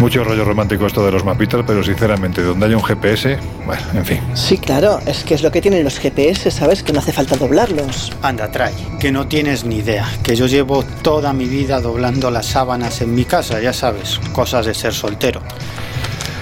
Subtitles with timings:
[0.00, 4.06] Mucho rollo romántico esto de los mapitas, pero sinceramente, donde haya un GPS, bueno, en
[4.06, 4.20] fin.
[4.34, 6.84] Sí, claro, es que es lo que tienen los GPS, ¿sabes?
[6.84, 8.12] Que no hace falta doblarlos.
[8.22, 12.46] Anda, trae, que no tienes ni idea, que yo llevo toda mi vida doblando las
[12.46, 15.42] sábanas en mi casa, ya sabes, cosas de ser soltero.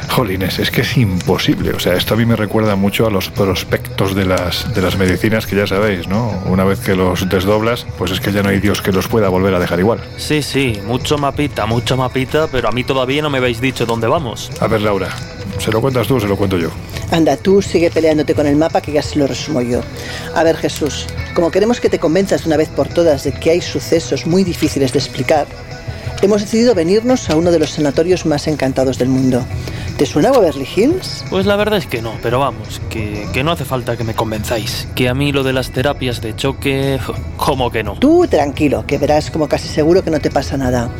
[0.08, 1.70] Jolines, es que es imposible.
[1.70, 4.96] O sea, esto a mí me recuerda mucho a los prospectos de las, de las
[4.96, 6.42] medicinas que ya sabéis, ¿no?
[6.46, 9.28] Una vez que los desdoblas, pues es que ya no hay Dios que los pueda
[9.28, 10.00] volver a dejar igual.
[10.16, 14.06] Sí, sí, mucho mapita, mucho mapita, pero a mí todavía no me habéis dicho dónde
[14.06, 14.50] vamos.
[14.60, 15.08] A ver, Laura,
[15.58, 16.70] ¿se lo cuentas tú o se lo cuento yo?
[17.10, 19.80] Anda, tú sigue peleándote con el mapa que ya se lo resumo yo.
[20.34, 23.50] A ver, Jesús, como queremos que te convenzas de una vez por todas de que
[23.50, 25.46] hay sucesos muy difíciles de explicar,
[26.22, 29.44] hemos decidido venirnos a uno de los sanatorios más encantados del mundo.
[29.96, 31.24] ¿Te suena Beverly Hills?
[31.30, 34.14] Pues la verdad es que no, pero vamos, que, que no hace falta que me
[34.14, 34.88] convenzáis.
[34.94, 36.98] Que a mí lo de las terapias de choque,
[37.36, 37.94] ¿cómo que no?
[37.94, 40.90] Tú tranquilo, que verás como casi seguro que no te pasa nada.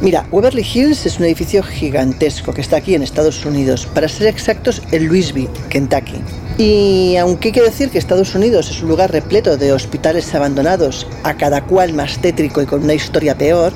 [0.00, 4.28] Mira, Waverly Hills es un edificio gigantesco que está aquí en Estados Unidos, para ser
[4.28, 6.22] exactos en Louisville, Kentucky.
[6.60, 11.06] Y aunque hay que decir que Estados Unidos es un lugar repleto de hospitales abandonados,
[11.24, 13.72] a cada cual más tétrico y con una historia peor,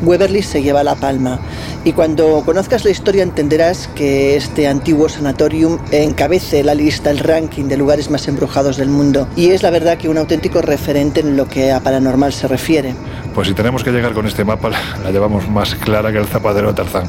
[0.00, 1.40] Waverly se lleva la palma.
[1.84, 7.64] Y cuando conozcas la historia entenderás que este antiguo sanatorium encabece la lista, el ranking
[7.64, 9.28] de lugares más embrujados del mundo.
[9.36, 12.94] Y es la verdad que un auténtico referente en lo que a paranormal se refiere.
[13.34, 14.70] Pues si tenemos que llegar con este mapa,
[15.04, 17.08] la llevamos más clara que el zapadero de Tarzán.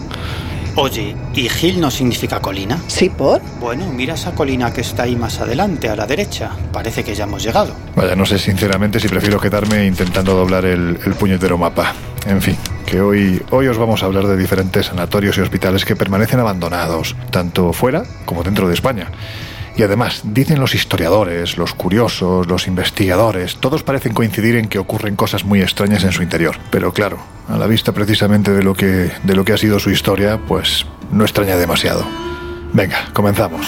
[0.75, 2.79] Oye, ¿y Hill no significa colina?
[2.87, 3.41] ¿Sí, por?
[3.59, 6.51] Bueno, mira esa colina que está ahí más adelante, a la derecha.
[6.71, 7.75] Parece que ya hemos llegado.
[7.95, 11.93] Vaya, no sé sinceramente si prefiero quedarme intentando doblar el, el puñetero mapa.
[12.25, 12.57] En fin,
[12.87, 17.15] que hoy, hoy os vamos a hablar de diferentes sanatorios y hospitales que permanecen abandonados,
[17.29, 19.11] tanto fuera como dentro de España.
[19.75, 25.15] Y además, dicen los historiadores, los curiosos, los investigadores, todos parecen coincidir en que ocurren
[25.15, 26.57] cosas muy extrañas en su interior.
[26.69, 27.17] Pero claro,
[27.49, 30.85] a la vista precisamente de lo que, de lo que ha sido su historia, pues
[31.11, 32.05] no extraña demasiado.
[32.71, 33.65] Venga, comenzamos.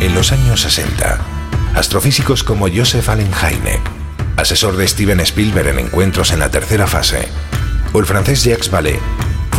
[0.00, 1.20] En los años 60,
[1.76, 3.80] astrofísicos como Joseph Allen Hynek,
[4.36, 7.28] asesor de Steven Spielberg en encuentros en la tercera fase,
[7.92, 8.98] o el francés Jacques Vallée,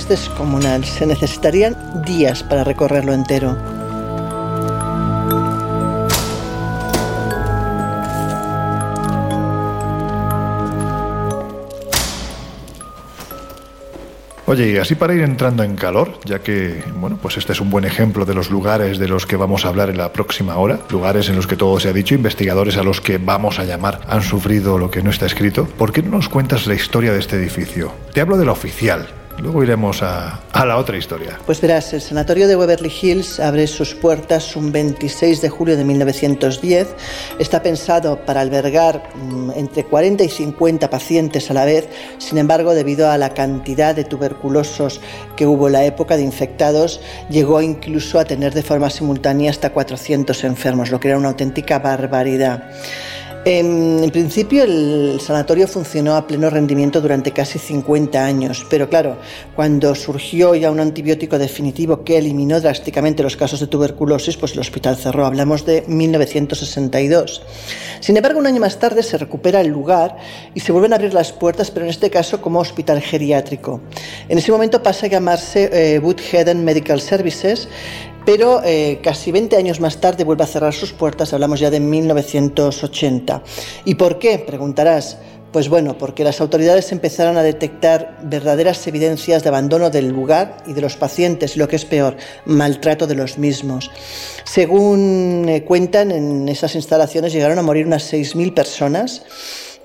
[0.00, 3.54] Es descomunal, se necesitarían días para recorrerlo entero.
[14.46, 17.68] Oye, y así para ir entrando en calor, ya que, bueno, pues este es un
[17.68, 20.80] buen ejemplo de los lugares de los que vamos a hablar en la próxima hora,
[20.88, 24.00] lugares en los que todo se ha dicho, investigadores a los que vamos a llamar
[24.08, 27.18] han sufrido lo que no está escrito, ¿por qué no nos cuentas la historia de
[27.18, 27.92] este edificio?
[28.14, 31.38] Te hablo de la oficial, Luego iremos a, a, la otra historia.
[31.46, 35.84] Pues verás, el sanatorio de Waverly Hills abre sus puertas un 26 de julio de
[35.84, 36.88] 1910.
[37.38, 41.88] Está pensado para albergar mmm, entre 40 y 50 pacientes a la vez.
[42.18, 45.00] Sin embargo, debido a la cantidad de tuberculosos
[45.36, 47.00] que hubo en la época de infectados,
[47.30, 51.78] llegó incluso a tener de forma simultánea hasta 400 enfermos, lo que era una auténtica
[51.78, 52.70] barbaridad.
[53.46, 59.16] En, en, principio el sanatorio funcionó a pleno rendimiento durante casi 50 años, pero claro,
[59.56, 64.58] cuando surgió ya un antibiótico definitivo que eliminó drásticamente los casos de tuberculosis, pues el
[64.58, 65.24] hospital cerró.
[65.24, 67.42] Hablamos de 1962.
[68.00, 70.18] Sin embargo, un año más tarde se recupera el lugar
[70.54, 73.80] y se vuelven a abrir las puertas, pero en este caso como hospital geriátrico.
[74.28, 77.68] En ese momento pasa a llamarse eh, Medical Services
[78.24, 81.80] pero eh, casi 20 años más tarde vuelve a cerrar sus puertas, hablamos ya de
[81.80, 83.42] 1980.
[83.84, 84.38] ¿Y por qué?
[84.38, 85.18] Preguntarás.
[85.52, 90.74] Pues bueno, porque las autoridades empezaron a detectar verdaderas evidencias de abandono del lugar y
[90.74, 93.90] de los pacientes, y lo que es peor, maltrato de los mismos.
[94.44, 99.22] Según eh, cuentan, en esas instalaciones llegaron a morir unas 6.000 personas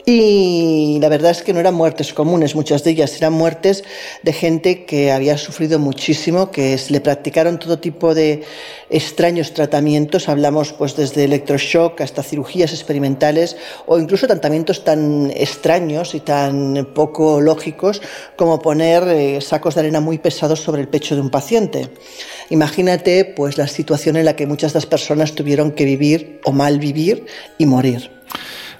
[0.06, 3.84] y la verdad es que no eran muertes comunes, muchas de ellas eran muertes
[4.22, 8.44] de gente que había sufrido muchísimo, que le practicaron todo tipo de
[8.92, 13.58] extraños tratamientos, hablamos pues desde electroshock hasta cirugías experimentales
[13.88, 18.00] o incluso tratamientos tan extraños y tan poco lógicos
[18.36, 21.90] como poner eh, sacos de arena muy pesados sobre el pecho de un paciente.
[22.52, 26.52] Imagínate pues la situación en la que muchas de las personas tuvieron que vivir o
[26.52, 27.26] mal vivir
[27.58, 28.12] y morir.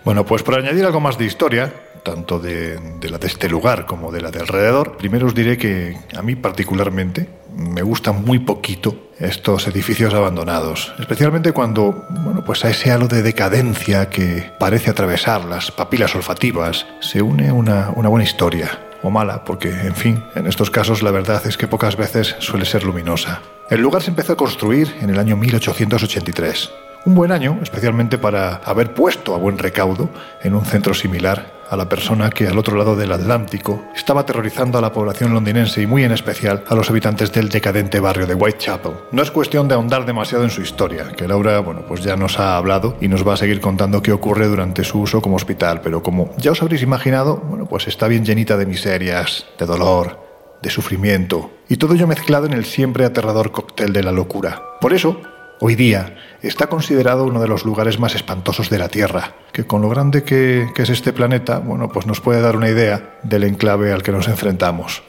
[0.06, 1.74] Bueno, pues por añadir algo más de historia,
[2.04, 2.80] tanto de,
[3.10, 6.36] la de este lugar como de la de alrededor, primero os diré que a mí
[6.36, 13.08] particularmente me gustan muy poquito estos edificios abandonados, especialmente cuando, bueno, pues a ese halo
[13.08, 19.10] de decadencia que parece atravesar las papilas olfativas se une una, una buena historia, o
[19.10, 22.84] mala, porque, en fin, en estos casos la verdad es que pocas veces suele ser
[22.84, 23.42] luminosa.
[23.72, 28.56] El lugar se empezó a construir en el año 1883 un buen año, especialmente para
[28.56, 30.10] haber puesto a buen recaudo
[30.42, 34.78] en un centro similar a la persona que al otro lado del Atlántico estaba aterrorizando
[34.78, 38.36] a la población londinense y muy en especial a los habitantes del decadente barrio de
[38.36, 38.94] Whitechapel.
[39.12, 42.40] No es cuestión de ahondar demasiado en su historia, que Laura, bueno, pues ya nos
[42.40, 45.82] ha hablado y nos va a seguir contando qué ocurre durante su uso como hospital,
[45.82, 50.24] pero como ya os habréis imaginado, bueno, pues está bien llenita de miserias, de dolor,
[50.62, 54.64] de sufrimiento, y todo ello mezclado en el siempre aterrador cóctel de la locura.
[54.82, 55.20] Por eso,
[55.62, 59.82] Hoy día está considerado uno de los lugares más espantosos de la Tierra, que con
[59.82, 63.94] lo grande que, es este planeta, bueno, pues nos puede dar una idea del enclave
[63.94, 65.02] al que nos enfrentamos.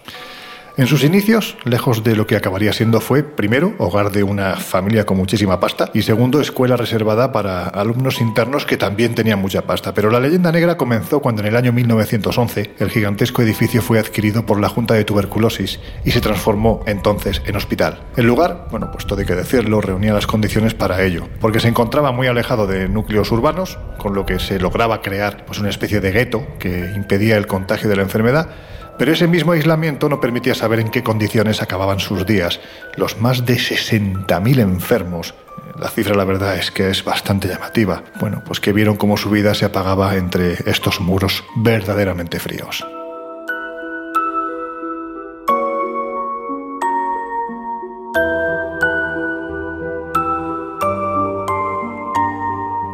[0.79, 5.07] En sus inicios, lejos de lo que acabaría siendo, fue, primero, hogar de una familia
[5.07, 9.95] con muchísima pasta y segundo, escuela reservada para alumnos internos que también tenían mucha pasta.
[9.95, 14.45] Pero la leyenda negra comenzó cuando en el año 1911 el gigantesco edificio fue adquirido
[14.45, 18.03] por la Junta de Tuberculosis y se transformó entonces en hospital.
[18.15, 21.69] El lugar, bueno, pues todo hay que decirlo, reunía las condiciones para ello, porque se
[21.69, 26.03] encontraba muy alejado de núcleos urbanos, con lo que se lograba crear pues, una especie
[26.03, 28.51] de gueto que impedía el contagio de la enfermedad,
[28.99, 32.61] pero ese mismo aislamiento no permitía saber en qué condiciones acababan sus días.
[32.97, 35.35] Los más de 60.000 enfermos
[35.79, 38.03] la cifra la verdad es que es bastante llamativa.
[38.19, 42.87] Bueno, pues que vieron cómo su vida se apagaba entre estos muros verdaderamente fríos.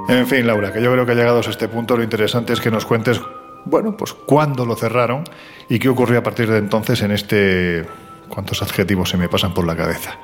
[0.08, 2.70] En fin, Laura, que yo creo que llegados a este punto lo interesante es que
[2.70, 3.20] nos cuentes
[3.64, 5.24] bueno, pues cuándo lo cerraron
[5.68, 7.86] y qué ocurrió a partir de entonces en este...
[8.28, 10.18] ¿Cuántos adjetivos se me pasan por la cabeza?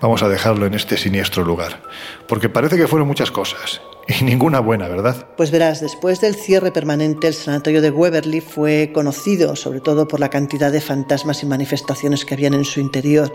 [0.00, 1.80] Vamos a dejarlo en este siniestro lugar,
[2.26, 5.28] porque parece que fueron muchas cosas y ninguna buena, ¿verdad?
[5.36, 10.18] Pues verás, después del cierre permanente, el sanatorio de Weberly fue conocido sobre todo por
[10.18, 13.32] la cantidad de fantasmas y manifestaciones que habían en su interior.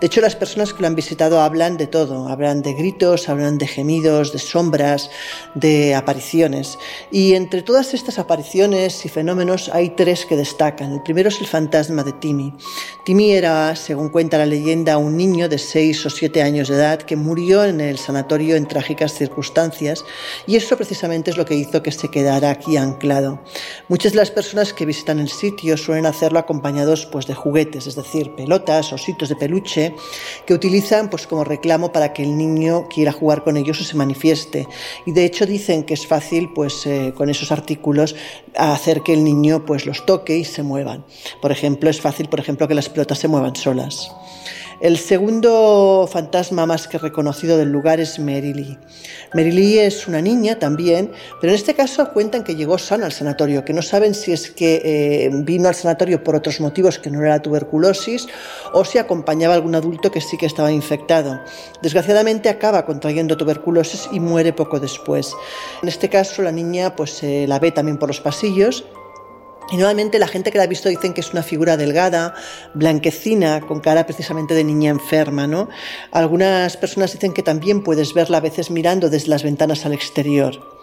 [0.00, 3.58] De hecho, las personas que lo han visitado hablan de todo, hablan de gritos, hablan
[3.58, 5.10] de gemidos, de sombras,
[5.54, 6.78] de apariciones.
[7.10, 10.92] Y entre todas estas apariciones y fenómenos hay tres que destacan.
[10.92, 12.54] El primero es el fantasma de Timmy.
[13.04, 17.02] Timmy era, según cuenta la leyenda, un niño de seis o siete años de edad
[17.02, 20.05] que murió en el sanatorio en trágicas circunstancias
[20.46, 23.40] y eso precisamente es lo que hizo que se quedara aquí anclado.
[23.88, 27.96] Muchas de las personas que visitan el sitio suelen hacerlo acompañados pues, de juguetes, es
[27.96, 29.94] decir, pelotas, ositos de peluche,
[30.46, 33.96] que utilizan pues, como reclamo para que el niño quiera jugar con ellos o se
[33.96, 34.66] manifieste.
[35.06, 38.14] Y de hecho dicen que es fácil pues, eh, con esos artículos
[38.54, 41.04] hacer que el niño pues, los toque y se muevan.
[41.40, 44.10] Por ejemplo, es fácil por ejemplo, que las pelotas se muevan solas.
[44.78, 48.78] El segundo fantasma más que reconocido del lugar es Merily.
[49.32, 53.64] Merily es una niña también, pero en este caso cuentan que llegó sana al sanatorio,
[53.64, 57.24] que no saben si es que eh, vino al sanatorio por otros motivos que no
[57.24, 58.26] era tuberculosis
[58.74, 61.40] o si acompañaba a algún adulto que sí que estaba infectado.
[61.80, 65.32] Desgraciadamente acaba contrayendo tuberculosis y muere poco después.
[65.82, 68.84] En este caso la niña pues se la ve también por los pasillos
[69.70, 72.34] y nuevamente la gente que la ha visto dicen que es una figura delgada,
[72.74, 75.68] blanquecina, con cara precisamente de niña enferma, ¿no?
[76.12, 80.76] Algunas personas dicen que también puedes verla a veces mirando desde las ventanas al exterior.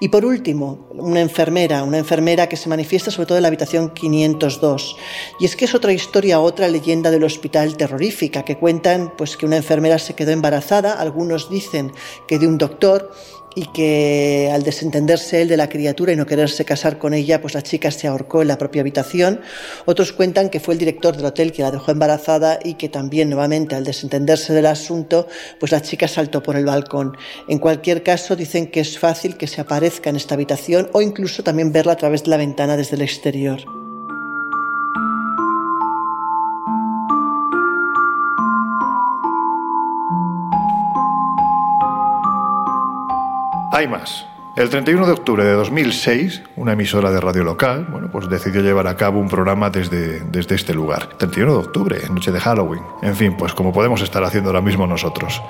[0.00, 3.90] Y por último, una enfermera, una enfermera que se manifiesta sobre todo en la habitación
[3.90, 4.96] 502.
[5.40, 9.46] Y es que es otra historia, otra leyenda del hospital terrorífica, que cuentan pues que
[9.46, 11.92] una enfermera se quedó embarazada, algunos dicen
[12.28, 13.10] que de un doctor,
[13.58, 17.54] y que al desentenderse él de la criatura y no quererse casar con ella, pues
[17.54, 19.40] la chica se ahorcó en la propia habitación.
[19.84, 23.30] Otros cuentan que fue el director del hotel que la dejó embarazada y que también
[23.30, 25.26] nuevamente al desentenderse del asunto,
[25.58, 27.16] pues la chica saltó por el balcón.
[27.48, 31.42] En cualquier caso, dicen que es fácil que se aparezca en esta habitación o incluso
[31.42, 33.87] también verla a través de la ventana desde el exterior.
[43.78, 44.26] Hay más.
[44.56, 48.88] El 31 de octubre de 2006, una emisora de radio local, bueno, pues decidió llevar
[48.88, 51.10] a cabo un programa desde, desde este lugar.
[51.16, 52.82] 31 de octubre, noche de Halloween.
[53.02, 55.40] En fin, pues como podemos estar haciendo ahora mismo nosotros.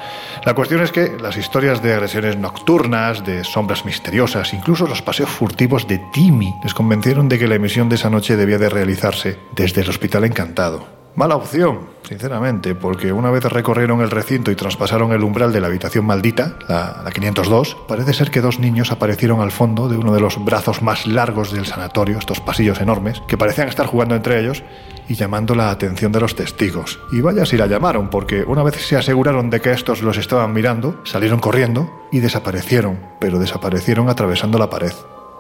[0.44, 5.30] La cuestión es que las historias de agresiones nocturnas, de sombras misteriosas, incluso los paseos
[5.30, 9.38] furtivos de Timmy, les convencieron de que la emisión de esa noche debía de realizarse
[9.56, 10.97] desde el Hospital Encantado.
[11.18, 15.66] Mala opción, sinceramente, porque una vez recorrieron el recinto y traspasaron el umbral de la
[15.66, 20.20] habitación maldita, la, 502, parece ser que dos niños aparecieron al fondo de uno de
[20.20, 24.62] los brazos más largos del sanatorio, estos pasillos enormes, que parecían estar jugando entre ellos
[25.08, 27.00] y llamando la atención de los testigos.
[27.10, 30.52] Y vaya si la llamaron, porque una vez se aseguraron de que estos los estaban
[30.52, 34.92] mirando, salieron corriendo y desaparecieron, pero desaparecieron atravesando la pared.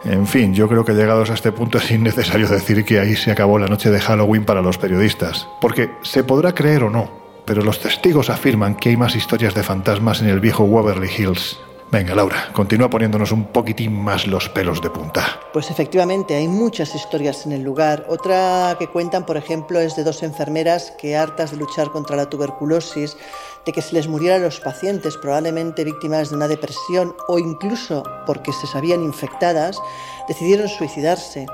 [0.04, 3.30] En fin, yo creo que llegados a este punto es innecesario decir que ahí se
[3.30, 7.10] acabó la noche de Halloween para los periodistas, porque se podrá creer o no,
[7.44, 11.58] pero los testigos afirman que hay más historias de fantasmas en el viejo Waverly Hills.
[11.90, 15.40] Venga, Laura, continúa poniéndonos un poquitín más los pelos de punta.
[15.54, 18.04] Pues efectivamente, hay muchas historias en el lugar.
[18.10, 22.28] Otra que cuentan, por ejemplo, es de dos enfermeras que, hartas de luchar contra la
[22.28, 23.16] tuberculosis,
[23.64, 28.52] de que se les murieran los pacientes, probablemente víctimas de una depresión o incluso porque
[28.52, 29.80] se sabían infectadas,
[30.28, 31.46] decidieron suicidarse.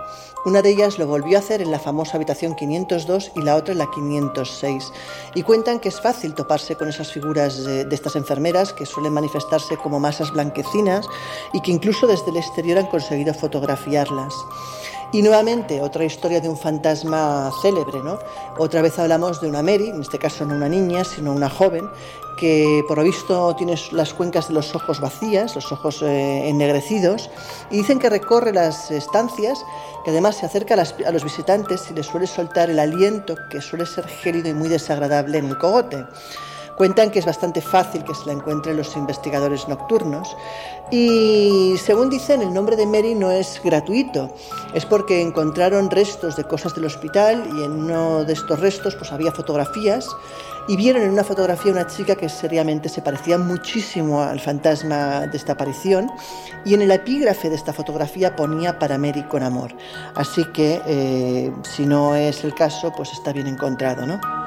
[0.44, 3.72] Una de ellas lo volvió a hacer en la famosa habitación 502 y la otra
[3.72, 4.92] en la 506.
[5.34, 9.14] Y cuentan que es fácil toparse con esas figuras de, de, estas enfermeras que suelen
[9.14, 11.06] manifestarse como masas blanquecinas
[11.54, 14.34] y que incluso desde el exterior han conseguido fotografiarlas.
[15.14, 18.18] Y nuevamente otra historia de un fantasma célebre, ¿no?
[18.59, 21.88] Otra vez hablamos de una Mary, en este caso no una niña, sino una joven,
[22.37, 27.30] que por lo visto tiene las cuencas de los ojos vacías, los ojos eh, ennegrecidos,
[27.71, 29.64] y dicen que recorre las estancias,
[30.04, 33.61] que además se acerca a, a los visitantes y les suele soltar el aliento que
[33.61, 36.06] suele ser gélido y muy desagradable en el cogote.
[36.76, 40.36] Cuentan que es bastante fácil que se la encuentren los investigadores nocturnos
[40.90, 44.34] y según dicen el nombre de Mary no es gratuito,
[44.74, 49.12] es porque encontraron restos de cosas del hospital y en uno de estos restos pues
[49.12, 50.08] había fotografías
[50.68, 55.36] y vieron en una fotografía una chica que seriamente se parecía muchísimo al fantasma de
[55.36, 56.10] esta aparición
[56.64, 59.72] y en el epígrafe de esta fotografía ponía para Mary con amor.
[60.14, 64.43] Así que eh, si no es el caso pues está bien encontrado, ¿no?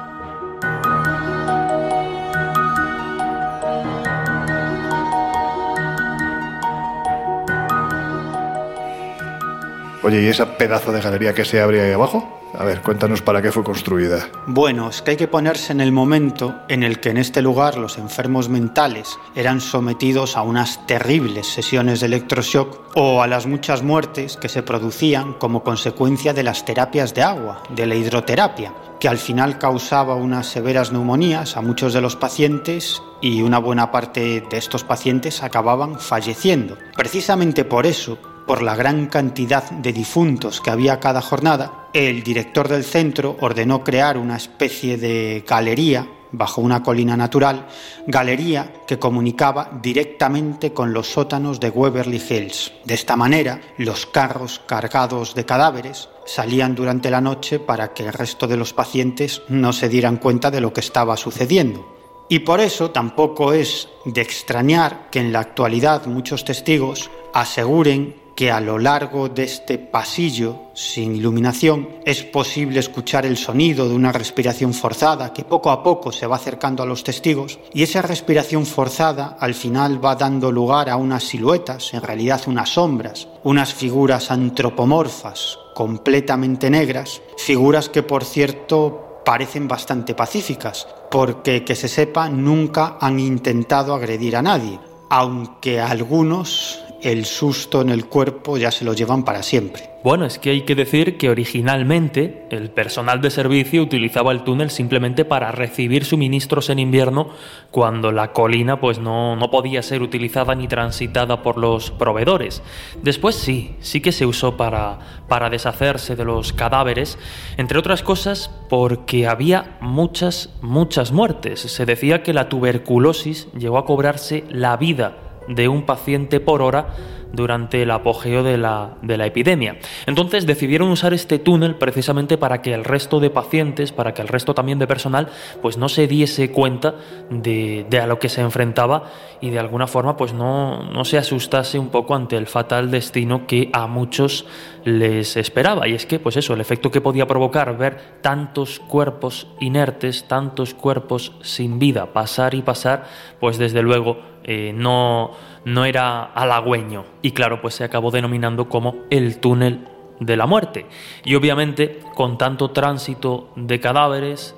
[10.08, 12.40] Oye, ¿y esa pedazo de galería que se abre ahí abajo?
[12.58, 14.26] A ver, cuéntanos para qué fue construida.
[14.46, 17.76] Bueno, es que hay que ponerse en el momento en el que en este lugar
[17.76, 23.82] los enfermos mentales eran sometidos a unas terribles sesiones de electroshock o a las muchas
[23.82, 29.08] muertes que se producían como consecuencia de las terapias de agua, de la hidroterapia, que
[29.08, 34.42] al final causaba unas severas neumonías a muchos de los pacientes y una buena parte
[34.48, 36.78] de estos pacientes acababan falleciendo.
[36.96, 42.66] Precisamente por eso, por la gran cantidad de difuntos que había cada jornada, el director
[42.66, 47.66] del centro ordenó crear una especie de galería bajo una colina natural,
[48.06, 52.72] galería que comunicaba directamente con los sótanos de Waverly Hills.
[52.84, 58.14] De esta manera, los carros cargados de cadáveres salían durante la noche para que el
[58.14, 61.98] resto de los pacientes no se dieran cuenta de lo que estaba sucediendo.
[62.30, 68.52] Y por eso tampoco es de extrañar que en la actualidad muchos testigos aseguren que
[68.52, 74.12] a lo largo de este pasillo sin iluminación es posible escuchar el sonido de una
[74.12, 78.64] respiración forzada que poco a poco se va acercando a los testigos y esa respiración
[78.64, 84.30] forzada al final va dando lugar a unas siluetas, en realidad unas sombras, unas figuras
[84.30, 92.98] antropomorfas completamente negras, figuras que por cierto parecen bastante pacíficas, porque que se sepa nunca
[93.00, 94.78] han intentado agredir a nadie,
[95.10, 99.90] aunque algunos el susto en el cuerpo ya se lo llevan para siempre.
[100.04, 104.70] Bueno, es que hay que decir que originalmente el personal de servicio utilizaba el túnel
[104.70, 107.30] simplemente para recibir suministros en invierno
[107.72, 112.62] cuando la colina pues no, no podía ser utilizada ni transitada por los proveedores.
[113.02, 117.18] Después sí, sí que se usó para, para deshacerse de los cadáveres,
[117.56, 121.60] entre otras cosas porque había muchas, muchas muertes.
[121.60, 126.88] Se decía que la tuberculosis llegó a cobrarse la vida de un paciente por hora
[127.32, 129.78] durante el apogeo de la, de la, epidemia.
[130.06, 134.28] Entonces decidieron usar este túnel precisamente para que el resto de pacientes, para que el
[134.28, 135.28] resto también de personal,
[135.60, 136.94] pues no se diese cuenta
[137.30, 141.18] de, de a lo que se enfrentaba y de alguna forma pues no, no se
[141.18, 144.46] asustase un poco ante el fatal destino que a muchos
[144.84, 145.86] les esperaba.
[145.86, 150.74] Y es que, pues eso, el efecto que podía provocar ver tantos cuerpos inertes, tantos
[150.74, 153.04] cuerpos sin vida pasar y pasar,
[153.38, 154.18] pues desde luego
[154.50, 155.32] eh, no,
[155.66, 157.04] no era halagüeño.
[157.20, 159.86] Y claro, pues se acabó denominando como el túnel
[160.20, 160.86] de la muerte.
[161.22, 164.54] Y obviamente, con tanto tránsito de cadáveres,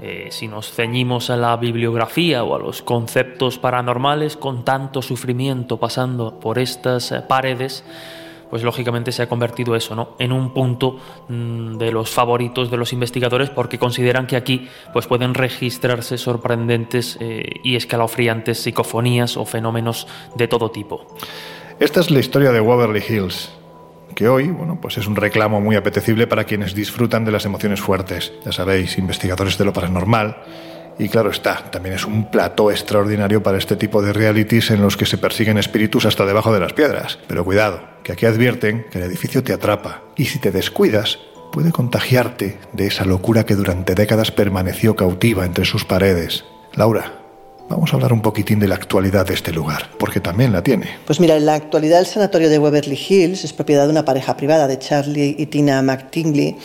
[0.00, 5.76] eh, si nos ceñimos a la bibliografía o a los conceptos paranormales, con tanto sufrimiento
[5.76, 7.84] pasando por estas eh, paredes,
[8.50, 10.10] pues lógicamente se ha convertido eso, ¿no?
[10.18, 15.06] En un punto mm, de los favoritos de los investigadores porque consideran que aquí pues
[15.06, 21.06] pueden registrarse sorprendentes eh, y escalofriantes psicofonías o fenómenos de todo tipo.
[21.78, 23.52] Esta es la historia de Waverly Hills,
[24.14, 27.80] que hoy, bueno, pues es un reclamo muy apetecible para quienes disfrutan de las emociones
[27.80, 28.32] fuertes.
[28.44, 30.36] Ya sabéis, investigadores de lo paranormal
[30.98, 34.96] y claro está, también es un plató extraordinario para este tipo de realities en los
[34.96, 37.18] que se persiguen espíritus hasta debajo de las piedras.
[37.28, 41.18] Pero cuidado, que aquí advierten que el edificio te atrapa y si te descuidas,
[41.52, 46.44] puede contagiarte de esa locura que durante décadas permaneció cautiva entre sus paredes.
[46.74, 47.27] Laura,
[47.68, 50.86] Vamos a hablar un poquitín de la actualidad de este lugar, porque también la tiene.
[51.04, 54.38] Pues mira, en la actualidad el sanatorio de Waverly Hills es propiedad de una pareja
[54.38, 56.56] privada, de Charlie y Tina McTingley.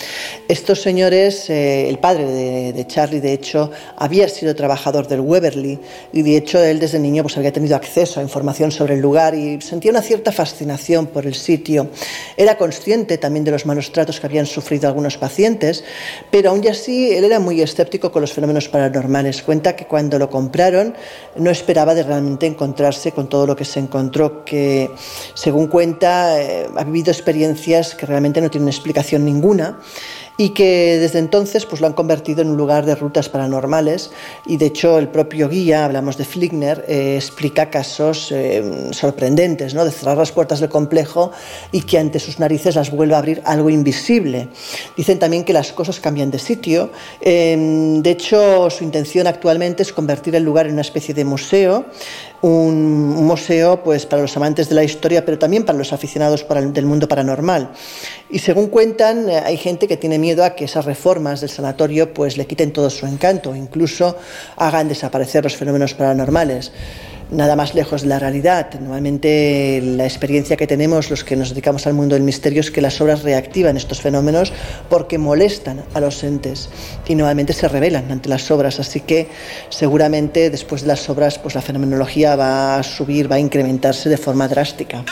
[0.48, 5.78] Estos señores, eh, el padre de, Charlie, de hecho, había sido trabajador del Waverly
[6.14, 9.36] y de hecho él desde niño pues, había tenido acceso a información sobre el lugar
[9.36, 11.90] y sentía una cierta fascinación por el sitio.
[12.38, 15.84] Era consciente también de los malos tratos que habían sufrido algunos pacientes,
[16.32, 19.42] pero aún así él era muy escéptico con los fenómenos paranormales.
[19.42, 20.93] Cuenta que cuando lo compraron,
[21.36, 24.92] no esperaba de realmente encontrarse con todo lo que se encontró, que
[25.34, 29.80] según cuenta eh, ha vivido experiencias que realmente no tienen explicación ninguna
[30.38, 34.12] y que desde entonces pues, lo han convertido en un lugar de rutas paranormales
[34.46, 39.86] y de hecho el propio guía, hablamos de Flickner, eh, explica casos eh, sorprendentes, ¿no?
[39.86, 41.32] de cerrar las puertas del complejo
[41.72, 44.50] y que ante sus narices las vuelva a abrir algo invisible.
[44.98, 49.94] Dicen también que las cosas cambian de sitio, em, de hecho su intención actualmente es
[49.94, 51.86] convertir el lugar en una especie de museo,
[52.44, 56.86] un, museo pues, para los amantes de la historia, pero también para los aficionados del
[56.86, 57.72] mundo paranormal.
[58.30, 62.14] Y según cuentan, eh, hay gente que tiene miedo a que esas reformas del sanatorio
[62.14, 64.18] pues, le quiten todo su encanto, incluso
[64.58, 66.74] hagan desaparecer los fenómenos paranormales
[67.34, 68.74] nada más lejos de la realidad.
[68.80, 72.82] Normalmente la experiencia que tenemos los que nos dedicamos al mundo del misterio es que
[72.82, 74.54] las obras reactivan estos fenómenos
[74.90, 76.70] porque molestan a los entes
[77.08, 78.80] y normalmente se revelan ante las obras.
[78.80, 79.28] Así que
[79.70, 84.18] seguramente después de las obras pues la fenomenología va a subir, va a incrementarse de
[84.18, 85.04] forma drástica.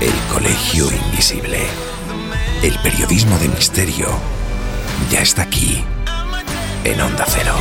[0.00, 1.58] El Colegio Invisible.
[2.62, 4.39] El periodismo de misterio
[5.10, 5.84] ya está aquí,
[6.84, 7.56] en Onda Cero.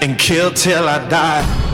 [0.00, 1.67] and kill till I die.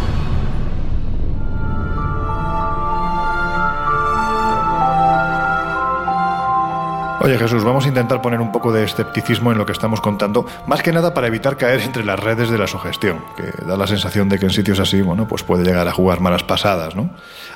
[7.24, 10.44] Oye Jesús, vamos a intentar poner un poco de escepticismo en lo que estamos contando,
[10.66, 13.86] más que nada para evitar caer entre las redes de la sugestión, que da la
[13.86, 17.08] sensación de que en sitios así, bueno, pues puede llegar a jugar malas pasadas, ¿no?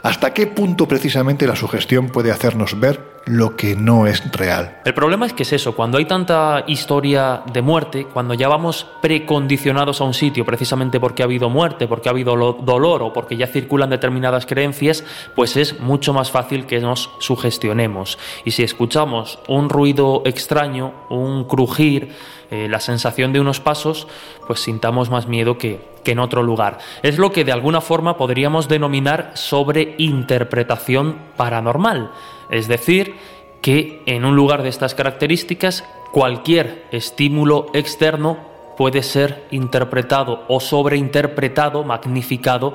[0.03, 4.81] ¿Hasta qué punto precisamente la sugestión puede hacernos ver lo que no es real.
[4.85, 8.87] El problema es que es eso, cuando hay tanta historia de muerte, cuando ya vamos
[9.01, 13.37] precondicionados a un sitio precisamente porque ha habido muerte, porque ha habido dolor o porque
[13.37, 18.19] ya circulan determinadas creencias, pues es mucho más fácil que nos sugestionemos.
[18.45, 22.13] Y si escuchamos un ruido extraño, un crujir,
[22.51, 24.09] eh, la sensación de unos pasos,
[24.47, 26.79] pues sintamos más miedo que, que en otro lugar.
[27.03, 32.11] Es lo que de alguna forma podríamos denominar sobreinterpretación paranormal.
[32.51, 33.15] Es decir,
[33.63, 41.83] que en un lugar de estas características cualquier estímulo externo puede ser interpretado o sobreinterpretado,
[41.83, 42.75] magnificado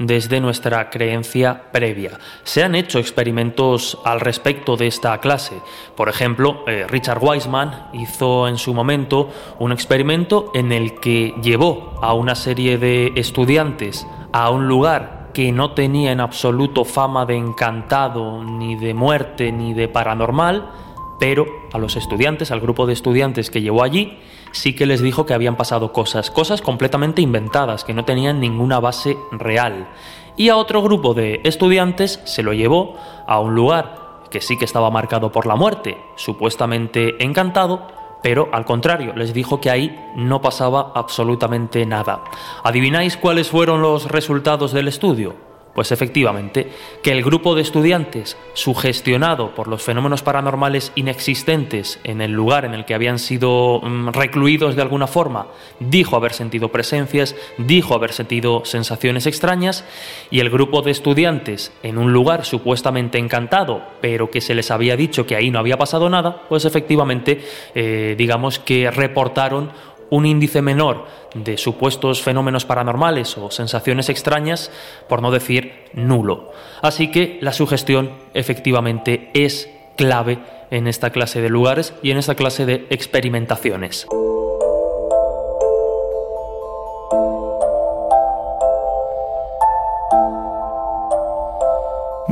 [0.00, 2.18] desde nuestra creencia previa.
[2.42, 5.54] Se han hecho experimentos al respecto de esta clase.
[5.94, 12.00] Por ejemplo, eh, Richard Wiseman hizo en su momento un experimento en el que llevó
[12.02, 17.36] a una serie de estudiantes a un lugar que no tenía en absoluto fama de
[17.36, 20.70] encantado, ni de muerte, ni de paranormal,
[21.18, 24.18] pero a los estudiantes, al grupo de estudiantes que llevó allí,
[24.52, 28.80] sí que les dijo que habían pasado cosas, cosas completamente inventadas, que no tenían ninguna
[28.80, 29.88] base real.
[30.36, 34.64] y a otro grupo de estudiantes se lo llevó a un lugar que sí que
[34.64, 37.86] estaba marcado por la muerte, supuestamente encantado,
[38.24, 42.24] pero al contrario, les dijo que ahí no pasaba absolutamente nada.
[42.62, 45.53] ¿Adivináis cuáles fueron los resultados del estudio?
[45.74, 46.68] Pues efectivamente,
[47.02, 52.74] que el grupo de estudiantes, sugestionado por los fenómenos paranormales inexistentes en el lugar en
[52.74, 55.48] el que habían sido mm, recluidos de alguna forma,
[55.80, 59.84] dijo haber sentido presencias, dijo haber sentido sensaciones extrañas,
[60.30, 64.96] y el grupo de estudiantes, en un lugar supuestamente encantado, pero que se les había
[64.96, 69.70] dicho que ahí no había pasado nada, pues efectivamente, eh, digamos que reportaron
[70.10, 74.70] un índice menor de supuestos fenómenos paranormales o sensaciones extrañas,
[75.08, 76.52] por no decir nulo.
[76.82, 80.38] Así que la sugestión efectivamente es clave
[80.70, 84.06] en esta clase de lugares y en esta clase de experimentaciones.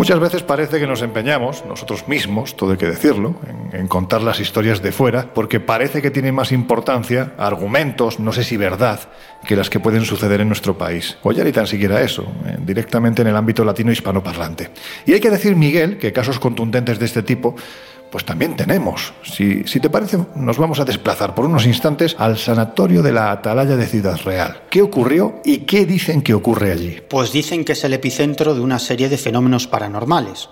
[0.03, 3.37] Muchas veces parece que nos empeñamos, nosotros mismos, todo hay que decirlo,
[3.73, 8.43] en, contar las historias de fuera, porque parece que tiene más importancia argumentos, no sé
[8.43, 8.99] si verdad,
[9.47, 11.19] que las que pueden suceder en nuestro país.
[11.23, 14.71] O ya ni tan siquiera eso, eh, directamente en el ámbito latino hispanoparlante.
[15.07, 17.55] Y hay que decir, Miguel, que casos contundentes de este tipo
[18.13, 19.15] pues también tenemos.
[19.25, 23.33] Si, si, te parece, nos vamos a desplazar por unos instantes al sanatorio de la
[23.33, 24.65] Atalaya de Ciudad Real.
[24.69, 26.99] ¿Qué ocurrió y qué dicen que ocurre allí?
[27.09, 30.51] Pues dicen que es el epicentro de una serie de fenómenos paranormales.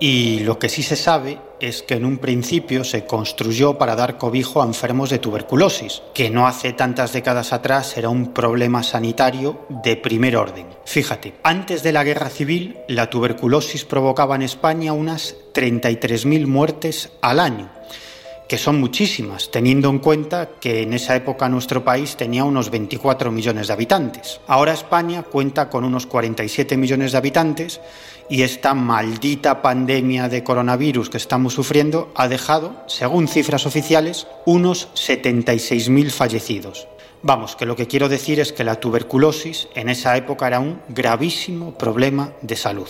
[0.00, 4.16] Y lo que sí se sabe es que en un principio se construyó para dar
[4.16, 9.66] cobijo a enfermos de tuberculosis, que no hace tantas décadas atrás era un problema sanitario
[9.68, 10.66] de primer orden.
[10.84, 17.40] Fíjate, antes de la guerra civil, la tuberculosis provocaba en España unas 33.000 muertes al
[17.40, 17.68] año
[18.48, 23.30] que son muchísimas, teniendo en cuenta que en esa época nuestro país tenía unos 24
[23.30, 24.40] millones de habitantes.
[24.46, 27.78] Ahora España cuenta con unos 47 millones de habitantes
[28.30, 34.88] y esta maldita pandemia de coronavirus que estamos sufriendo ha dejado, según cifras oficiales, unos
[34.94, 36.88] 76.000 fallecidos.
[37.22, 40.80] Vamos, que lo que quiero decir es que la tuberculosis en esa época era un
[40.88, 42.88] gravísimo problema de salud.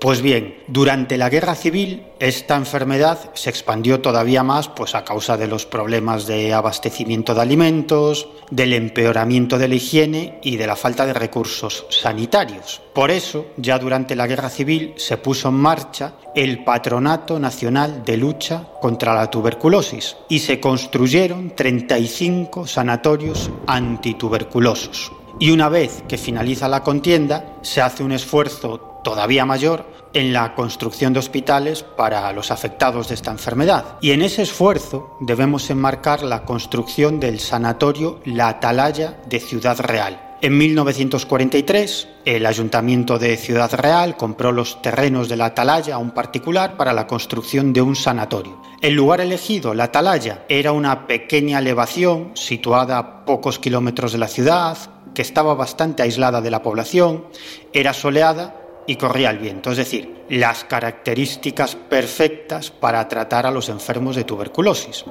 [0.00, 5.36] Pues bien, durante la guerra civil esta enfermedad se expandió todavía más pues a causa
[5.36, 10.76] de los problemas de abastecimiento de alimentos, del empeoramiento de la higiene y de la
[10.76, 12.80] falta de recursos sanitarios.
[12.94, 18.18] Por eso, ya durante la guerra civil se puso en marcha el Patronato Nacional de
[18.18, 25.10] Lucha contra la Tuberculosis y se construyeron 35 sanatorios antituberculosos.
[25.40, 30.54] Y una vez que finaliza la contienda, se hace un esfuerzo todavía mayor en la
[30.54, 33.98] construcción de hospitales para los afectados de esta enfermedad.
[34.00, 40.24] Y en ese esfuerzo debemos enmarcar la construcción del sanatorio La Atalaya de Ciudad Real.
[40.40, 46.12] En 1943, el Ayuntamiento de Ciudad Real compró los terrenos de la Atalaya a un
[46.12, 48.62] particular para la construcción de un sanatorio.
[48.80, 54.28] El lugar elegido, la Atalaya, era una pequeña elevación situada a pocos kilómetros de la
[54.28, 54.78] ciudad,
[55.12, 57.24] que estaba bastante aislada de la población,
[57.72, 63.68] era soleada y corría el viento, es decir, las características perfectas para tratar a los
[63.68, 65.04] enfermos de tuberculosis.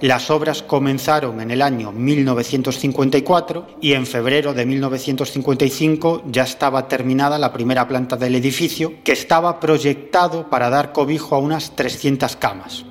[0.00, 7.38] Las obras comenzaron en el año 1954 y en febrero de 1955 ya estaba terminada
[7.38, 12.84] la primera planta del edificio que estaba proyectado para dar cobijo a unas 300 camas.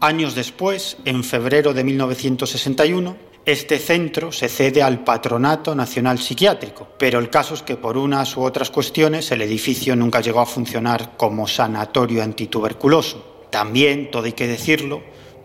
[0.00, 7.18] Años después, en febrero de 1961, este centro se cede al Patronato Nacional Psiquiátrico, pero
[7.18, 11.16] el caso es que por unas u otras cuestiones el edificio nunca llegó a funcionar
[11.16, 13.46] como sanatorio antituberculoso.
[13.50, 15.02] También, todo hay que decirlo,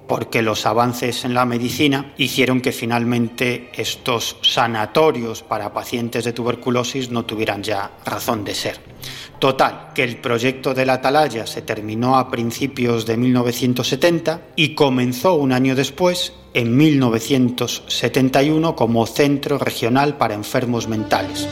[0.08, 7.10] porque los avances en la medicina hicieron que finalmente estos sanatorios para pacientes de tuberculosis
[7.10, 8.80] no tuvieran ya razón de ser.
[9.40, 15.36] Total, que el proyecto de la Atalaya se terminó a principios de 1970 y comenzó
[15.36, 21.48] un año después, en 1971, como centro regional para enfermos mentales.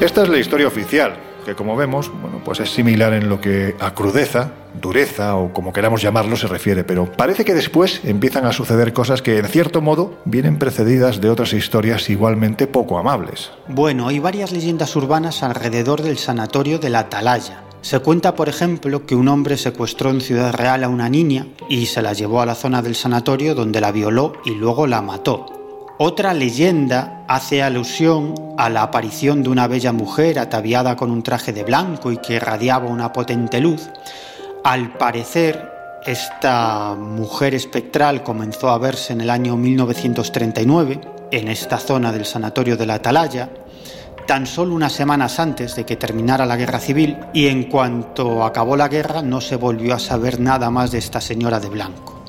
[0.00, 3.74] Esta es la historia oficial, que como vemos, bueno, pues es similar en lo que
[3.80, 8.52] a crudeza, dureza o como queramos llamarlo se refiere, pero parece que después empiezan a
[8.52, 13.50] suceder cosas que en cierto modo vienen precedidas de otras historias igualmente poco amables.
[13.68, 17.62] Bueno, hay varias leyendas urbanas alrededor del sanatorio de la Atalaya.
[17.80, 21.86] Se cuenta, por ejemplo, que un hombre secuestró en Ciudad Real a una niña y
[21.86, 25.46] se la llevó a la zona del sanatorio donde la violó y luego la mató.
[26.00, 31.52] Otra leyenda hace alusión a la aparición de una bella mujer ataviada con un traje
[31.52, 33.88] de blanco y que irradiaba una potente luz.
[34.64, 35.72] Al parecer,
[36.04, 42.76] esta mujer espectral comenzó a verse en el año 1939 en esta zona del sanatorio
[42.76, 43.50] de la Atalaya,
[44.26, 48.76] tan solo unas semanas antes de que terminara la guerra civil y en cuanto acabó
[48.76, 52.24] la guerra no se volvió a saber nada más de esta señora de blanco.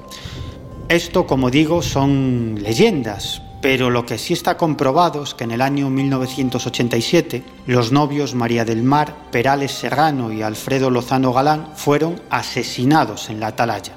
[0.87, 5.61] Esto, como digo, son leyendas, pero lo que sí está comprobado es que en el
[5.61, 13.29] año 1987 los novios María del Mar, Perales Serrano y Alfredo Lozano Galán fueron asesinados
[13.29, 13.93] en la atalaya.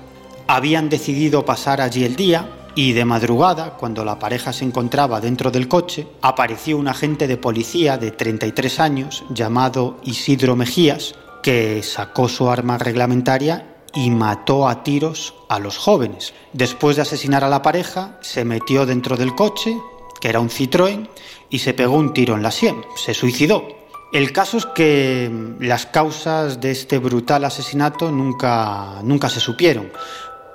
[0.49, 5.51] Habían decidido pasar allí el día y de madrugada, cuando la pareja se encontraba dentro
[5.51, 12.29] del coche, apareció un agente de policía de 33 años llamado Isidro Mejías que sacó
[12.29, 16.35] su arma reglamentaria y mató a tiros a los jóvenes.
[16.53, 19.77] Después de asesinar a la pareja, se metió dentro del coche,
[20.21, 21.09] que era un Citroën,
[21.51, 22.77] y se pegó un tiro en la sien.
[22.97, 23.67] Se suicidó.
[24.13, 29.91] El caso es que las causas de este brutal asesinato nunca, nunca se supieron.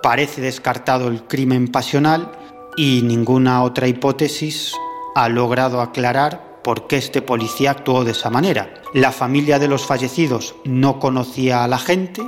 [0.03, 2.31] Parece descartado el crimen pasional
[2.75, 4.73] y ninguna otra hipótesis
[5.15, 8.83] ha logrado aclarar por qué este policía actuó de esa manera.
[8.93, 12.21] La familia de los fallecidos no conocía a la gente,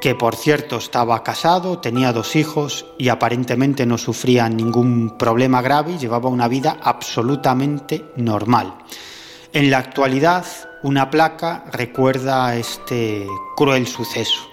[0.00, 5.92] que por cierto estaba casado, tenía dos hijos y aparentemente no sufría ningún problema grave
[5.92, 8.74] y llevaba una vida absolutamente normal.
[9.52, 10.44] En la actualidad,
[10.82, 14.48] una placa recuerda este cruel suceso.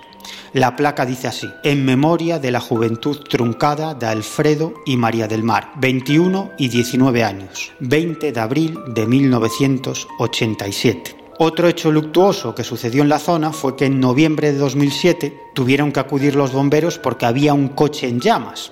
[0.54, 5.42] La placa dice así, en memoria de la juventud truncada de Alfredo y María del
[5.44, 11.23] Mar, 21 y 19 años, 20 de abril de 1987.
[11.40, 15.92] Otro hecho luctuoso que sucedió en la zona fue que en noviembre de 2007 tuvieron
[15.92, 18.72] que acudir los bomberos porque había un coche en llamas.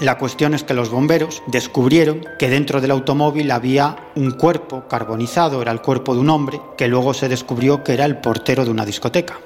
[0.00, 5.62] La cuestión es que los bomberos descubrieron que dentro del automóvil había un cuerpo carbonizado,
[5.62, 8.70] era el cuerpo de un hombre, que luego se descubrió que era el portero de
[8.70, 9.38] una discoteca.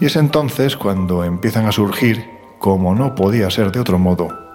[0.00, 2.24] Y es entonces cuando empiezan a surgir,
[2.58, 4.49] como no podía ser de otro modo,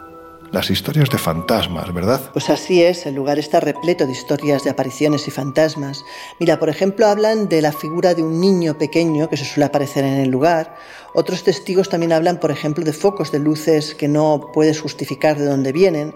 [0.56, 2.32] las historias de fantasmas, ¿verdad?
[2.32, 6.06] Pues así es, el lugar está repleto de historias de apariciones y fantasmas.
[6.40, 10.06] Mira, por ejemplo, hablan de la figura de un niño pequeño que se suele aparecer
[10.06, 10.78] en el lugar.
[11.14, 15.46] Otros testigos también hablan, por ejemplo, de focos de luces que no puedes justificar de
[15.46, 16.16] dónde vienen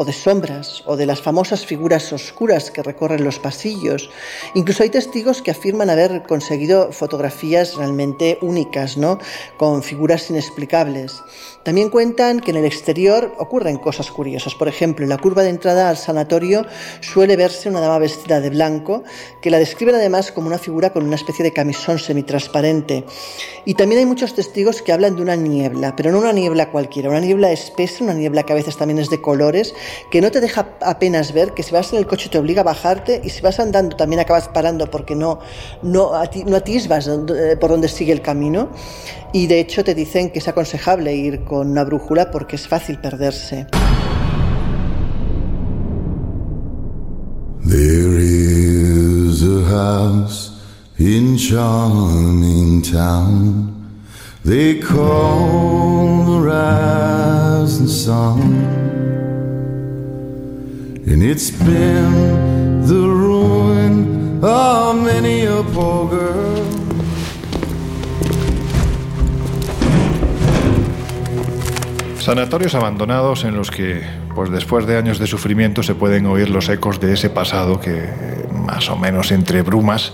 [0.00, 4.10] o de sombras, o de las famosas figuras oscuras que recorren los pasillos.
[4.54, 9.18] Incluso hay testigos que afirman haber conseguido fotografías realmente únicas, ¿no?
[9.56, 11.20] Con figuras inexplicables.
[11.64, 14.54] También cuentan que en el exterior ocurren cosas curiosas.
[14.54, 16.64] Por ejemplo, en la curva de entrada al sanatorio
[17.00, 19.02] suele verse una dama vestida de blanco,
[19.42, 23.04] que la describen además como una figura con una especie de camisón semitransparente.
[23.64, 27.10] Y también hay muchos testigos que hablan de una niebla, pero no una niebla cualquiera,
[27.10, 29.74] una niebla espesa, una niebla que a veces también es de colores
[30.10, 32.64] que no te deja apenas ver, que si vas en el coche te obliga a
[32.64, 35.40] bajarte y si vas andando también acabas parando porque no,
[35.82, 36.12] no,
[36.46, 38.70] no atisbas eh, por donde sigue el camino.
[39.32, 42.98] Y de hecho te dicen que es aconsejable ir con una brújula porque es fácil
[42.98, 43.66] perderse.
[47.68, 50.52] There is a house
[50.98, 53.74] in charming town.
[54.42, 58.88] They call the rising sun.
[61.10, 65.64] And it's been the ruin of many a.
[72.20, 74.02] Sanatorios abandonados en los que,
[74.34, 78.46] pues después de años de sufrimiento, se pueden oír los ecos de ese pasado que,
[78.52, 80.12] más o menos entre brumas,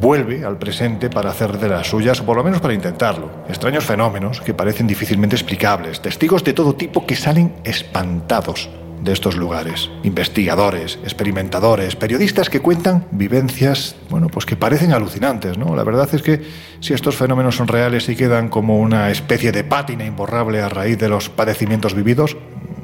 [0.00, 3.28] vuelve al presente para hacer de las suyas, o por lo menos para intentarlo.
[3.48, 8.70] Extraños fenómenos que parecen difícilmente explicables, testigos de todo tipo que salen espantados
[9.02, 9.90] de estos lugares.
[10.04, 15.74] Investigadores, experimentadores, periodistas que cuentan vivencias, bueno, pues que parecen alucinantes, ¿no?
[15.74, 16.42] La verdad es que
[16.80, 20.98] si estos fenómenos son reales y quedan como una especie de pátina imborrable a raíz
[20.98, 22.36] de los padecimientos vividos,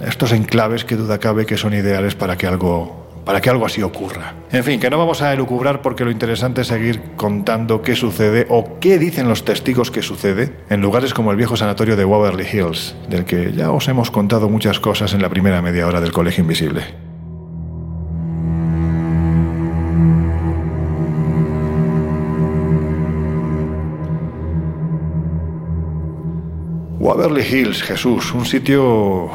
[0.07, 3.82] estos enclaves que duda cabe que son ideales para que algo para que algo así
[3.82, 4.32] ocurra.
[4.50, 8.46] En fin, que no vamos a elucubrar porque lo interesante es seguir contando qué sucede
[8.48, 12.46] o qué dicen los testigos que sucede en lugares como el viejo sanatorio de Waverly
[12.50, 16.10] Hills, del que ya os hemos contado muchas cosas en la primera media hora del
[16.10, 16.84] Colegio Invisible.
[26.98, 29.30] Waverly Hills, Jesús, un sitio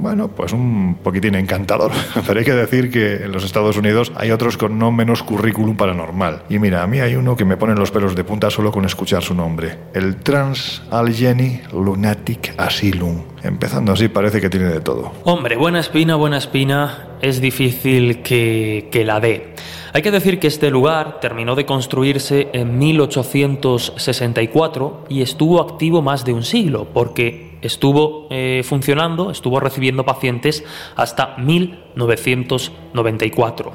[0.00, 1.92] bueno, pues un poquitín encantador.
[2.26, 5.76] Pero hay que decir que en los Estados Unidos hay otros con no menos currículum
[5.76, 6.44] paranormal.
[6.48, 8.84] Y mira, a mí hay uno que me pone los pelos de punta solo con
[8.84, 9.76] escuchar su nombre.
[9.92, 13.22] El Trans Allegheny Lunatic Asylum.
[13.42, 15.12] Empezando así parece que tiene de todo.
[15.24, 17.08] Hombre, buena espina, buena espina.
[17.20, 19.54] Es difícil que, que la dé.
[19.92, 26.24] Hay que decir que este lugar terminó de construirse en 1864 y estuvo activo más
[26.24, 30.62] de un siglo, porque estuvo eh, funcionando, estuvo recibiendo pacientes
[30.94, 33.72] hasta 1994.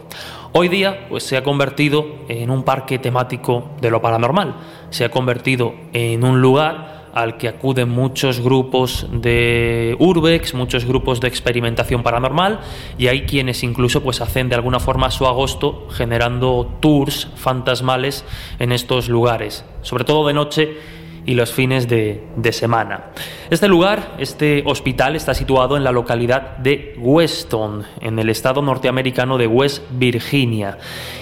[0.53, 4.55] Hoy día pues, se ha convertido en un parque temático de lo paranormal,
[4.91, 11.21] se ha convertido en un lugar al que acuden muchos grupos de urbex, muchos grupos
[11.21, 12.59] de experimentación paranormal
[12.97, 18.25] y hay quienes incluso pues hacen de alguna forma su agosto generando tours fantasmales
[18.59, 20.77] en estos lugares, sobre todo de noche
[21.25, 23.11] y los fines de, semana.
[23.49, 29.37] Este lugar, este hospital, está situado en la localidad de Weston, en el estado norteamericano
[29.37, 30.77] de West Virginia.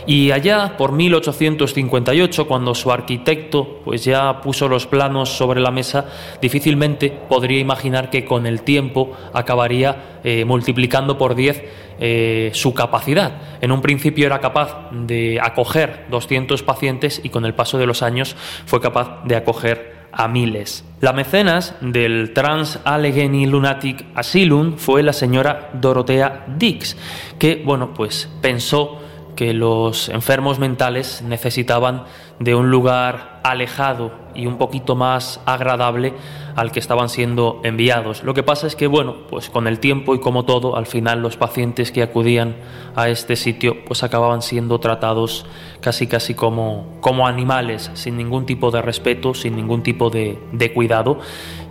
[0.05, 6.05] Y allá, por 1858, cuando su arquitecto pues ya puso los planos sobre la mesa,
[6.41, 11.63] difícilmente podría imaginar que con el tiempo acabaría eh, multiplicando por 10
[11.99, 13.59] eh, su capacidad.
[13.61, 18.01] En un principio era capaz de acoger 200 pacientes y con el paso de los
[18.01, 20.85] años fue capaz de acoger a miles.
[21.01, 26.95] La mecenas del Trans Allegheny Lunatic Asylum fue la señora Dorothea Dix,
[27.39, 28.99] que bueno, pues pensó
[29.35, 32.03] que los enfermos mentales necesitaban
[32.39, 36.13] de un lugar alejado y un poquito más agradable
[36.55, 38.23] al que estaban siendo enviados.
[38.23, 41.21] Lo que pasa es que, bueno, pues con el tiempo y como todo, al final
[41.21, 42.55] los pacientes que acudían
[42.95, 45.45] a este sitio pues acababan siendo tratados
[45.81, 50.73] casi casi como, como animales, sin ningún tipo de respeto, sin ningún tipo de, de
[50.73, 51.19] cuidado.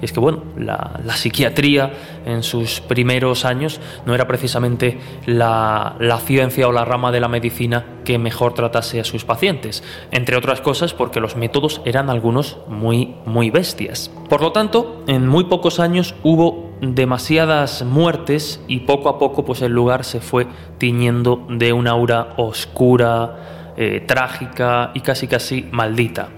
[0.01, 1.93] Y es que, bueno, la, la, psiquiatría
[2.27, 7.29] en sus primeros años no era precisamente la, la ciencia o la rama de la
[7.29, 12.59] medicina que mejor tratase a sus pacientes, entre otras cosas porque los métodos eran algunos
[12.69, 14.11] muy, muy bestias.
[14.29, 19.63] Por lo tanto, en muy pocos años hubo demasiadas muertes y poco a poco pues
[19.63, 20.47] el lugar se fue
[20.79, 26.29] tiñendo de una aura oscura, eh, trágica y casi casi maldita.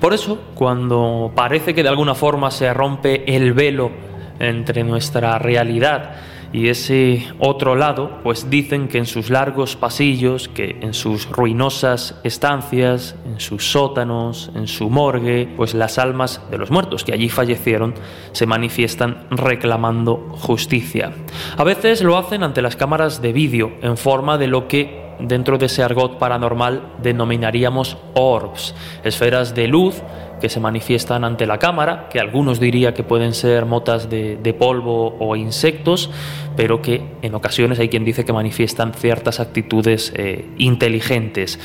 [0.00, 3.90] Por eso, cuando parece que de alguna forma se rompe el velo
[4.38, 6.16] entre nuestra realidad
[6.54, 12.20] y ese otro lado, pues dicen que en sus largos pasillos, que en sus ruinosas
[12.22, 17.28] estancias, en sus sótanos, en su morgue, pues las almas de los muertos que allí
[17.28, 17.94] fallecieron
[18.30, 21.12] se manifiestan reclamando justicia.
[21.56, 25.58] A veces lo hacen ante las cámaras de vídeo en forma de lo que dentro
[25.58, 28.74] de ese argot paranormal denominaríamos orbs,
[29.04, 30.02] esferas de luz
[30.40, 35.16] que se manifiestan ante la cámara, que algunos diría que pueden ser motas de, polvo
[35.18, 36.10] o insectos,
[36.56, 41.58] pero que en ocasiones hay quien dice que manifiestan ciertas actitudes eh, inteligentes.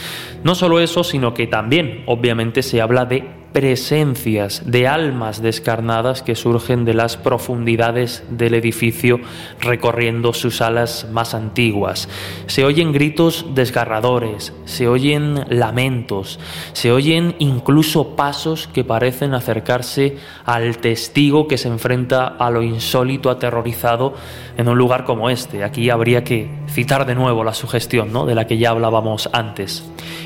[0.43, 6.35] No solo eso, sino que también obviamente se habla de presencias de almas descarnadas que
[6.35, 9.19] surgen de las profundidades del edificio
[9.59, 12.09] recorriendo sus alas más antiguas.
[12.47, 16.39] Se oyen gritos desgarradores, se oyen lamentos,
[16.73, 23.29] se oyen incluso pasos que parecen acercarse al testigo que se enfrenta a lo insólito
[23.29, 24.13] aterrorizado
[24.57, 25.63] en un lugar como este.
[25.63, 28.25] Aquí habría que citar de nuevo la sugestión ¿no?
[28.25, 29.83] de la que ya hablábamos antes.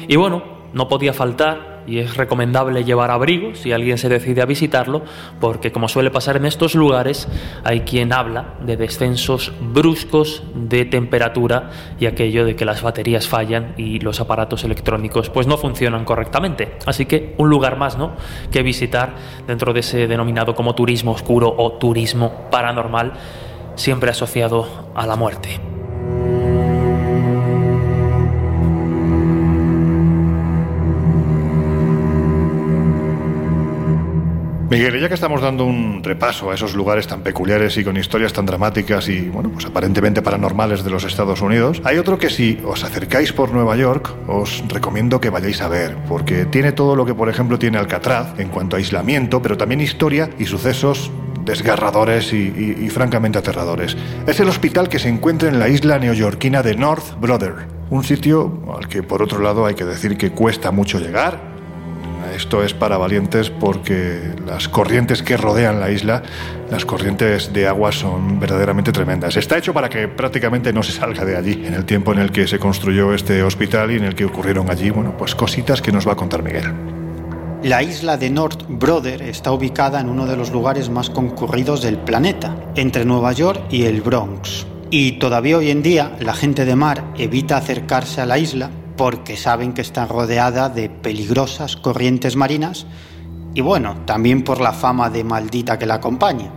[0.07, 4.45] Y bueno, no podía faltar y es recomendable llevar abrigo si alguien se decide a
[4.45, 5.03] visitarlo,
[5.39, 7.27] porque como suele pasar en estos lugares,
[7.63, 11.69] hay quien habla de descensos bruscos de temperatura
[11.99, 16.77] y aquello de que las baterías fallan y los aparatos electrónicos pues no funcionan correctamente.
[16.85, 18.13] Así que un lugar más, ¿no?
[18.51, 19.15] que visitar
[19.47, 23.13] dentro de ese denominado como turismo oscuro o turismo paranormal,
[23.75, 25.59] siempre asociado a la muerte.
[34.73, 38.33] Miguel, ya que estamos dando un repaso a esos lugares tan peculiares y con historias
[38.33, 42.59] tan dramáticas y, bueno, pues aparentemente paranormales de los Estados Unidos, hay otro que si
[42.65, 47.05] os acercáis por Nueva York, os recomiendo que vayáis a ver, porque tiene todo lo
[47.05, 51.11] que, por ejemplo, tiene Alcatraz en cuanto a aislamiento, pero también historia y sucesos
[51.45, 53.95] desgarradores y, francamente aterradores.
[54.25, 58.63] Es el hospital que se encuentra en la isla neoyorquina de North Brother, un sitio
[58.75, 61.52] al que por otro lado hay que decir que cuesta mucho llegar,
[62.35, 66.23] esto es para valientes porque las corrientes que rodean la isla,
[66.69, 69.37] las corrientes de agua son verdaderamente tremendas.
[69.37, 72.31] Está hecho para que prácticamente no se salga de allí en el tiempo en el
[72.31, 75.91] que se construyó este hospital y en el que ocurrieron allí, bueno, pues cositas que
[75.91, 76.73] nos va a contar Miguel.
[77.63, 81.97] La isla de North Brother está ubicada en uno de los lugares más concurridos del
[81.97, 84.67] planeta, entre Nueva York y el Bronx.
[84.89, 89.37] Y todavía hoy en día la gente de mar evita acercarse a la isla porque
[89.37, 92.85] saben que está rodeada de peligrosas corrientes marinas
[93.53, 96.51] y bueno, también por la fama de maldita que la acompaña.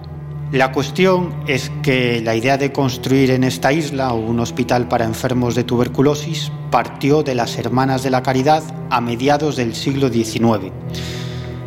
[0.53, 5.57] La cuestión es que la idea de construir en esta isla un hospital para enfermos
[5.57, 10.73] de tuberculosis partió de las Hermanas de la Caridad a mediados del siglo XIX.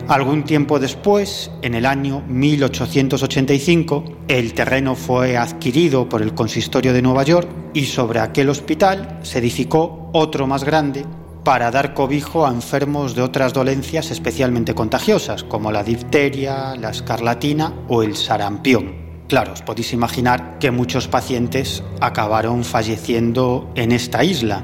[0.10, 7.04] Algún tiempo después, en el año 1885, el terreno fue adquirido por el consistorio de
[7.04, 11.06] Nueva York y sobre aquel hospital se edificó otro más grande
[11.44, 17.72] para dar cobijo a enfermos de otras dolencias especialmente contagiosas, como la difteria, la escarlatina
[17.88, 18.96] o el sarampión.
[19.28, 24.64] Claro, os podéis imaginar que muchos pacientes acabaron falleciendo en esta isla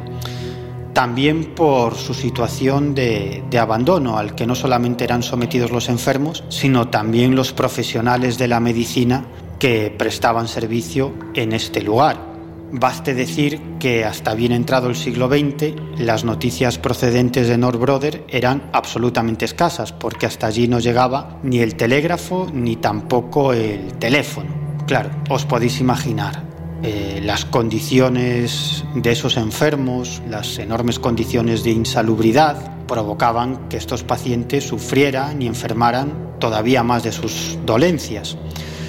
[0.96, 6.88] también por su situación de, abandono al que no solamente eran sometidos los enfermos, sino
[6.88, 9.26] también los profesionales de la medicina
[9.60, 12.18] que prestaban servicio en este lugar.
[12.72, 18.70] Baste decir que hasta bien entrado el siglo XX las noticias procedentes de North eran
[18.72, 24.50] absolutamente escasas porque hasta allí no llegaba ni el telégrafo ni tampoco el teléfono.
[24.88, 26.45] Claro, os podéis imaginar,
[26.84, 34.67] eh, las condiciones de esos enfermos, las enormes condiciones de insalubridad, provocaban que estos pacientes
[34.67, 38.38] sufrieran y enfermaran todavía más de sus dolencias,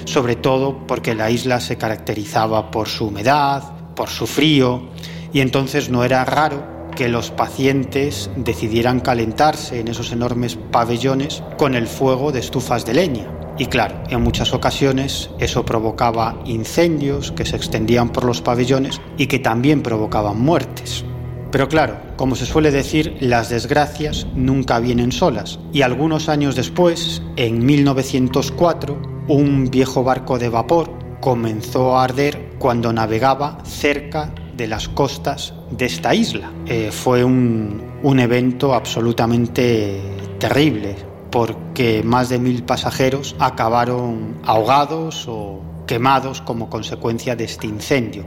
[0.05, 3.63] sobre todo porque la isla se caracterizaba por su humedad,
[3.95, 4.89] por su frío,
[5.33, 11.75] y entonces no era raro que los pacientes decidieran calentarse en esos enormes pabellones con
[11.75, 13.36] el fuego de estufas de leña.
[13.59, 19.25] Y claro, en muchas ocasiones eso provocaba incendios que se extendían por los pabellones y
[19.27, 21.03] que también provocaban muertes.
[21.51, 25.59] Pero claro, como se suele decir, las desgracias nunca vienen solas.
[25.73, 32.93] Y algunos años después, en 1904, un viejo barco de vapor comenzó a arder cuando
[32.93, 36.51] navegaba cerca de las costas de esta isla.
[36.67, 39.99] Eh, fue un, un evento absolutamente
[40.39, 48.25] terrible porque más de mil pasajeros acabaron ahogados o quemados como consecuencia de este incendio.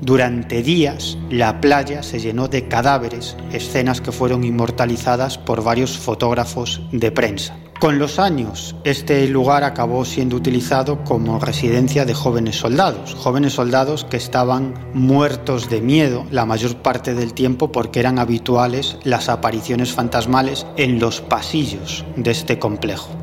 [0.00, 6.80] Durante días la playa se llenó de cadáveres, escenas que fueron inmortalizadas por varios fotógrafos
[6.92, 7.56] de prensa.
[7.80, 14.04] Con los años, este lugar acabó siendo utilizado como residencia de jóvenes soldados, jóvenes soldados
[14.04, 19.92] que estaban muertos de miedo la mayor parte del tiempo porque eran habituales las apariciones
[19.92, 23.19] fantasmales en los pasillos de este complejo.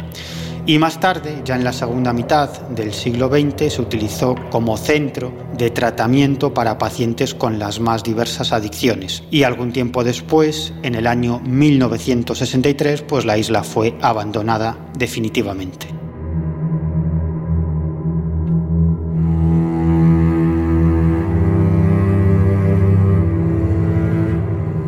[0.69, 5.31] Y más tarde, ya en la segunda mitad del siglo XX, se utilizó como centro
[5.57, 9.23] de tratamiento para pacientes con las más diversas adicciones.
[9.31, 15.96] Y algún tiempo después, en el año 1963, pues la isla fue abandonada definitivamente.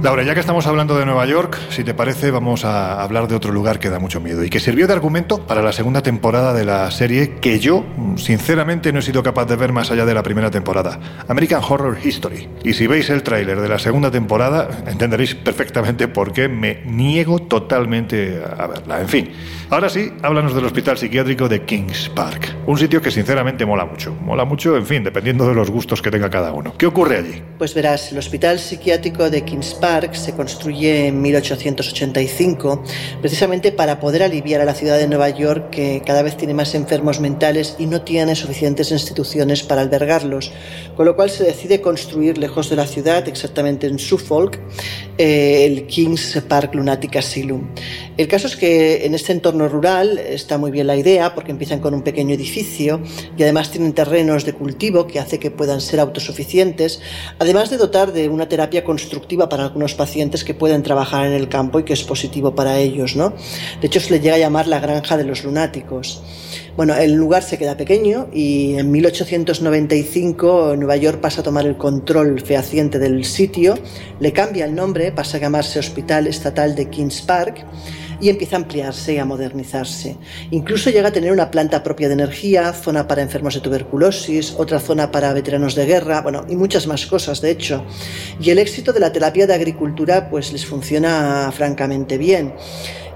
[0.02, 3.36] Laura, ya que estamos hablando de Nueva York, si te parece, vamos a hablar de
[3.36, 6.54] otro lugar que da mucho miedo y que sirvió de argumento para la segunda temporada
[6.54, 7.86] de la serie que yo,
[8.16, 11.98] sinceramente, no he sido capaz de ver más allá de la primera temporada, American Horror
[12.02, 12.48] History.
[12.64, 17.40] Y si veis el tráiler de la segunda temporada, entenderéis perfectamente por qué me niego
[17.40, 19.02] totalmente a verla.
[19.02, 19.32] En fin,
[19.70, 24.16] ahora sí, háblanos del hospital psiquiátrico de Kings Park, un sitio que sinceramente mola mucho.
[24.22, 26.74] Mola mucho, en fin, dependiendo de los gustos que tenga cada uno.
[26.78, 27.44] ¿Qué ocurre allí?
[27.58, 32.84] Pues verás, el hospital psiquiátrico de Kings Park se construye en 1885
[33.22, 36.76] precisamente para poder aliviar a la ciudad de Nueva York que cada vez tiene más
[36.76, 40.52] enfermos mentales y no tiene suficientes instituciones para albergarlos,
[40.96, 44.60] con lo cual se decide construir lejos de la ciudad, exactamente en Suffolk,
[45.18, 47.70] eh, el Kings Park Lunatic Asylum.
[48.16, 51.80] El caso es que en este entorno rural está muy bien la idea porque empiezan
[51.80, 53.02] con un pequeño edificio
[53.36, 57.02] y además tienen terrenos de cultivo que hace que puedan ser autosuficientes,
[57.40, 61.50] además de dotar de una terapia constructiva para algunos pacientes que pueden trabajar en el
[61.50, 63.34] campo y que es positivo para ellos, ¿no?
[63.82, 66.22] De hecho, se le llega a llamar la granja de los lunáticos.
[66.76, 71.78] Bueno, el lugar se queda pequeño y en 1895 Nueva York pasa a tomar el
[71.78, 73.76] control fehaciente del sitio,
[74.20, 77.66] le cambia el nombre, pasa a llamarse Hospital Estatal de Kings Park
[78.22, 80.18] y empieza a ampliarse y a modernizarse.
[80.52, 84.80] Incluso llega a tener una planta propia de energía, zona para enfermos de tuberculosis, otra
[84.80, 87.84] zona para veteranos de guerra, bueno, y muchas más cosas, de hecho.
[88.40, 92.54] Y el éxito de la terapia de agricultura pues les funciona francamente bien.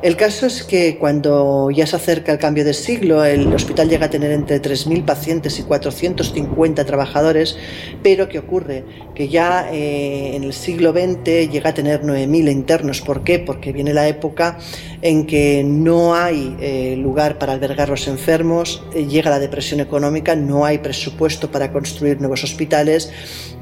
[0.03, 4.07] El caso es que cuando ya se acerca el cambio de siglo, el hospital llega
[4.07, 7.55] a tener entre 3.000 pacientes y 450 trabajadores,
[8.03, 8.83] pero ¿qué ocurre?
[9.15, 12.99] Que ya eh, en el siglo XX llega a tener 9.000 internos.
[12.99, 13.39] ¿Por qué?
[13.39, 14.57] Porque viene la época
[15.01, 20.35] en que no hay eh, lugar para albergar los enfermos, eh, llega la depresión económica,
[20.35, 23.09] no hay presupuesto para construir nuevos hospitales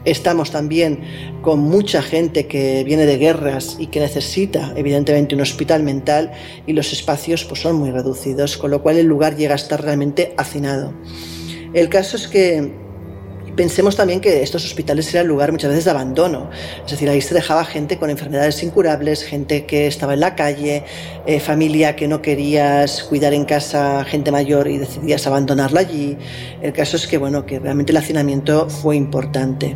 [0.04, 1.00] Estamos también
[1.44, 6.30] con mucha gente que viene de guerras y que necesita evidentemente un hospital mental
[6.65, 9.82] y los espacios pues, son muy reducidos, con lo cual el lugar llega a estar
[9.82, 10.93] realmente hacinado.
[11.73, 12.73] El caso es que
[13.56, 16.49] Pensemos también que estos hospitales eran lugar muchas veces de abandono,
[16.86, 20.84] es decir, ahí se dejaba gente con enfermedades incurables, gente que estaba en la calle,
[21.26, 26.18] eh, familia que no querías cuidar en casa, gente mayor y decidías abandonarla allí.
[26.62, 29.76] El caso es que, bueno, que realmente el hacinamiento fue importante.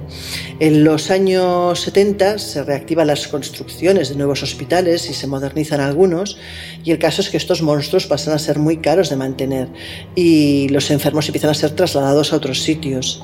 [0.60, 6.38] En los años 70 se reactivan las construcciones de nuevos hospitales y se modernizan algunos,
[6.84, 9.68] y el caso es que estos monstruos pasan a ser muy caros de mantener
[10.16, 13.22] y los enfermos empiezan a ser trasladados a otros sitios.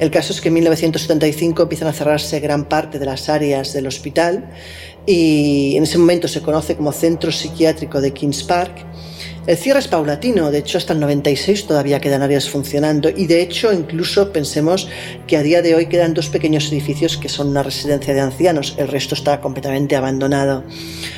[0.00, 3.86] El caso es que en 1975 empiezan a cerrarse gran parte de las áreas del
[3.86, 4.50] hospital
[5.04, 8.86] y en ese momento se conoce como Centro Psiquiátrico de Kings Park
[9.46, 13.40] el cierre es paulatino, de hecho hasta el 96 todavía quedan áreas funcionando y de
[13.40, 14.88] hecho incluso pensemos
[15.26, 18.74] que a día de hoy quedan dos pequeños edificios que son una residencia de ancianos,
[18.76, 20.64] el resto está completamente abandonado.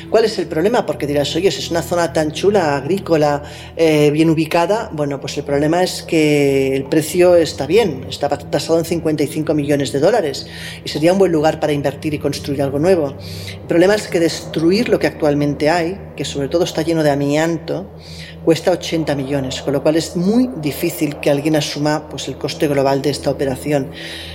[0.09, 0.85] ¿Cuál es el problema?
[0.85, 3.43] Porque dirás, oye, si es una zona tan chula, agrícola,
[3.75, 8.79] eh, bien ubicada, bueno, pues el problema es que el precio está bien, está tasado
[8.79, 10.47] en 55 millones de dólares
[10.85, 13.15] y sería un buen lugar para invertir y construir algo nuevo.
[13.53, 17.09] El problema es que destruir lo que actualmente hay, que sobre todo está lleno de
[17.09, 17.91] amianto,
[18.43, 22.67] cuesta 80 millones, con lo cual es muy difícil que alguien asuma pues, el coste
[22.67, 23.91] global de esta operación.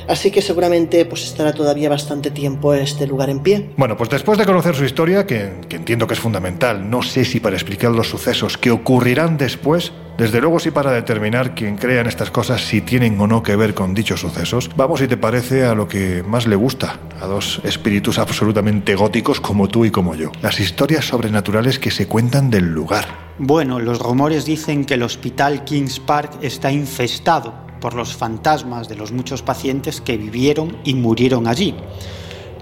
[0.09, 3.71] Así que seguramente pues, estará todavía bastante tiempo este lugar en pie.
[3.77, 7.25] Bueno, pues después de conocer su historia, que, que entiendo que es fundamental, no sé
[7.25, 12.01] si para explicar los sucesos que ocurrirán después, desde luego sí para determinar quién crea
[12.01, 14.69] en estas cosas si tienen o no que ver con dichos sucesos.
[14.77, 19.41] Vamos, si te parece, a lo que más le gusta a dos espíritus absolutamente góticos
[19.41, 20.33] como tú y como yo.
[20.43, 23.28] Las historias sobrenaturales que se cuentan del lugar.
[23.39, 28.97] Bueno, los rumores dicen que el hospital Kings Park está infestado por los fantasmas de
[28.97, 31.75] los muchos pacientes que vivieron y murieron allí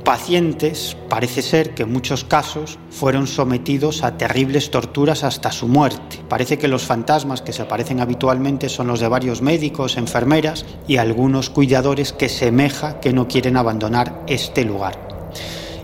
[0.07, 6.21] pacientes parece ser que en muchos casos fueron sometidos a terribles torturas hasta su muerte.
[6.29, 10.99] Parece que los fantasmas que se aparecen habitualmente son los de varios médicos, enfermeras y
[10.99, 14.97] algunos cuidadores que semeja que no quieren abandonar este lugar.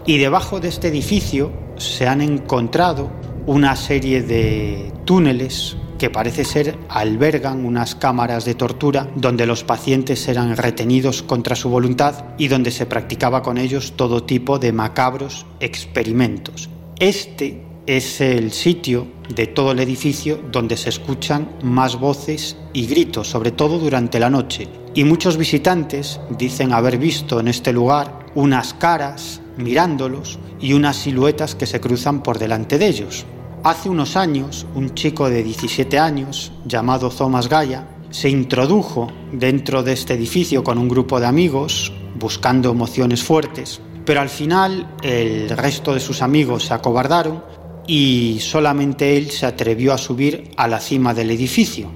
[0.06, 3.10] Y debajo de este edificio se han encontrado
[3.46, 10.26] una serie de túneles que parece ser albergan unas cámaras de tortura donde los pacientes
[10.26, 15.46] eran retenidos contra su voluntad y donde se practicaba con ellos todo tipo de macabros
[15.60, 16.68] experimentos.
[16.98, 23.28] Este es el sitio de todo el edificio donde se escuchan más voces y gritos,
[23.28, 24.68] sobre todo durante la noche.
[24.94, 31.54] Y muchos visitantes dicen haber visto en este lugar unas caras mirándolos y unas siluetas
[31.54, 33.26] que se cruzan por delante de ellos.
[33.64, 39.92] Hace unos años, un chico de 17 años, llamado Thomas Gaia, se introdujo dentro de
[39.92, 45.94] este edificio con un grupo de amigos, buscando emociones fuertes, pero al final el resto
[45.94, 47.44] de sus amigos se acobardaron
[47.86, 51.88] y solamente él se atrevió a subir a la cima del edificio.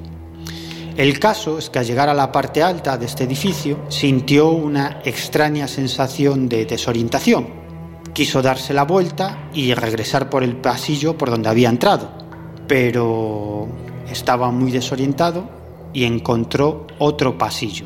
[0.96, 5.00] El caso es que al llegar a la parte alta de este edificio sintió una
[5.04, 7.65] extraña sensación de desorientación
[8.16, 12.08] Quiso darse la vuelta y regresar por el pasillo por donde había entrado,
[12.66, 13.68] pero
[14.10, 15.46] estaba muy desorientado
[15.92, 17.84] y encontró otro pasillo.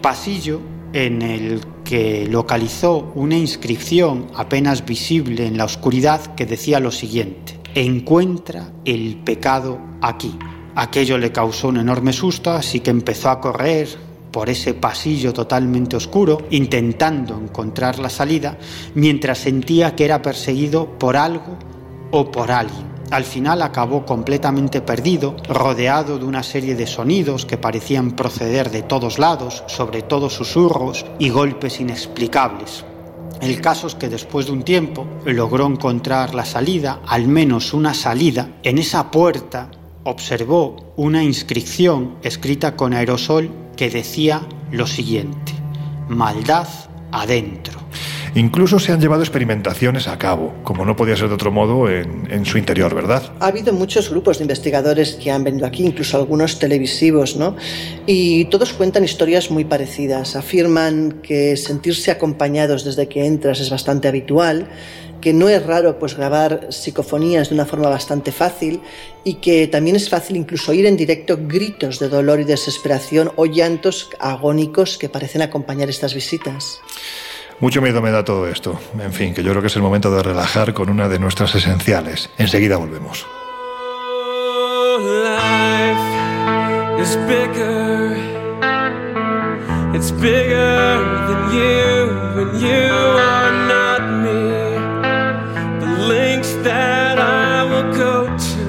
[0.00, 0.62] Pasillo
[0.94, 7.60] en el que localizó una inscripción apenas visible en la oscuridad que decía lo siguiente,
[7.74, 10.38] encuentra el pecado aquí.
[10.74, 13.88] Aquello le causó un enorme susto, así que empezó a correr
[14.34, 18.58] por ese pasillo totalmente oscuro, intentando encontrar la salida,
[18.96, 21.56] mientras sentía que era perseguido por algo
[22.10, 22.92] o por alguien.
[23.12, 28.82] Al final acabó completamente perdido, rodeado de una serie de sonidos que parecían proceder de
[28.82, 32.84] todos lados, sobre todo susurros y golpes inexplicables.
[33.40, 37.94] El caso es que después de un tiempo logró encontrar la salida, al menos una
[37.94, 38.48] salida.
[38.64, 39.70] En esa puerta
[40.04, 45.52] observó una inscripción escrita con aerosol que decía lo siguiente,
[46.08, 46.68] maldad
[47.10, 47.83] adentro.
[48.36, 52.44] Incluso se han llevado experimentaciones a cabo, como no podía ser de otro modo, en,
[52.44, 53.32] su interior, ¿verdad?
[53.38, 57.56] Ha habido muchos grupos de investigadores que han venido aquí, incluso algunos televisivos, ¿no?
[58.06, 60.34] Y todos cuentan historias muy parecidas.
[60.34, 64.68] Afirman que sentirse acompañados desde que entras es bastante habitual,
[65.20, 68.82] que no es raro pues grabar psicofonías de una forma bastante fácil
[69.22, 73.46] y que también es fácil incluso oír en directo gritos de dolor y desesperación o
[73.46, 76.80] llantos agónicos que parecen acompañar estas visitas.
[77.60, 78.78] Mucho miedo me da todo esto.
[78.98, 81.54] En fin, que yo creo que es el momento de relajar con una de nuestras
[81.54, 82.30] esenciales.
[82.38, 83.26] Enseguida volvemos.
[89.94, 90.98] It's bigger
[91.28, 94.54] than you, you are not me.
[96.64, 98.64] that I will go to,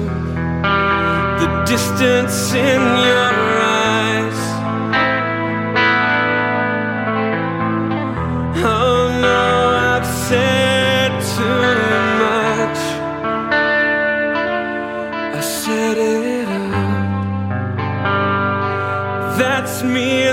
[1.40, 3.25] the distance in your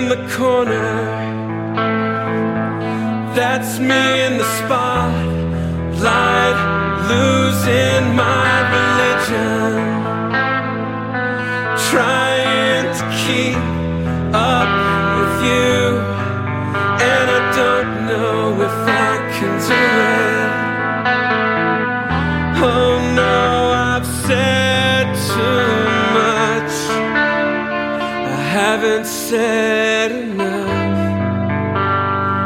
[0.10, 0.94] the corner.
[3.36, 6.58] That's me in the spotlight,
[7.12, 9.72] losing my religion.
[11.92, 13.64] Trying to keep
[14.34, 14.72] up
[15.18, 15.76] with you,
[17.12, 18.78] and I don't know if
[19.08, 19.84] I can do
[20.30, 20.52] it.
[22.66, 23.38] Oh no,
[23.92, 25.68] I've said too
[26.20, 26.76] much.
[28.30, 29.93] I haven't said.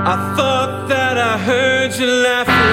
[0.09, 2.66] I thought that I heard you laughing.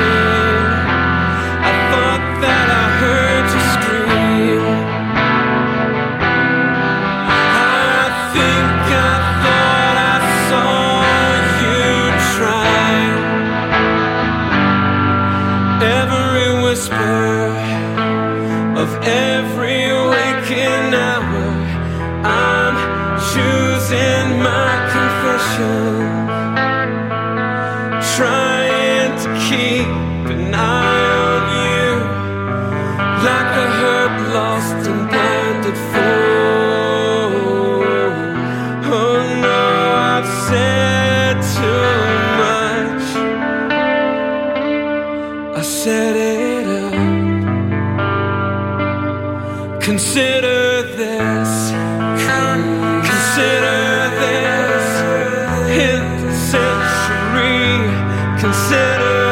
[58.45, 59.24] Consider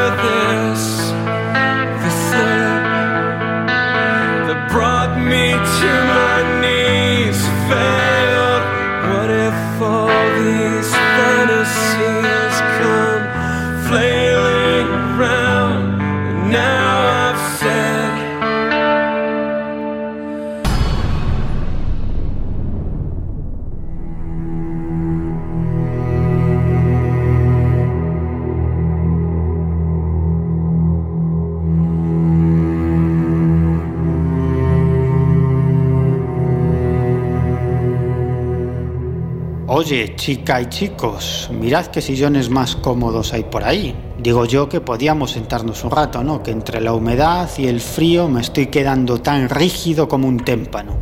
[40.23, 43.93] chica y chicos, mirad qué sillones más cómodos hay por ahí.
[44.17, 46.41] Digo yo que podíamos sentarnos un rato, ¿no?
[46.41, 50.97] Que entre la humedad y el frío me estoy quedando tan rígido como un témpano.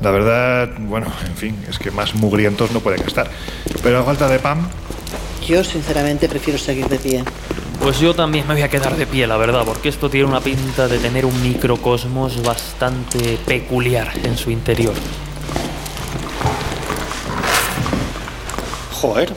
[0.00, 3.28] La verdad, bueno, en fin, es que más mugrientos no pueden estar.
[3.82, 4.66] Pero a falta de pan,
[5.46, 7.24] Yo sinceramente prefiero seguir de pie.
[7.82, 10.40] Pues yo también me voy a quedar de pie, la verdad, porque esto tiene una
[10.40, 14.94] pinta de tener un microcosmos bastante peculiar en su interior.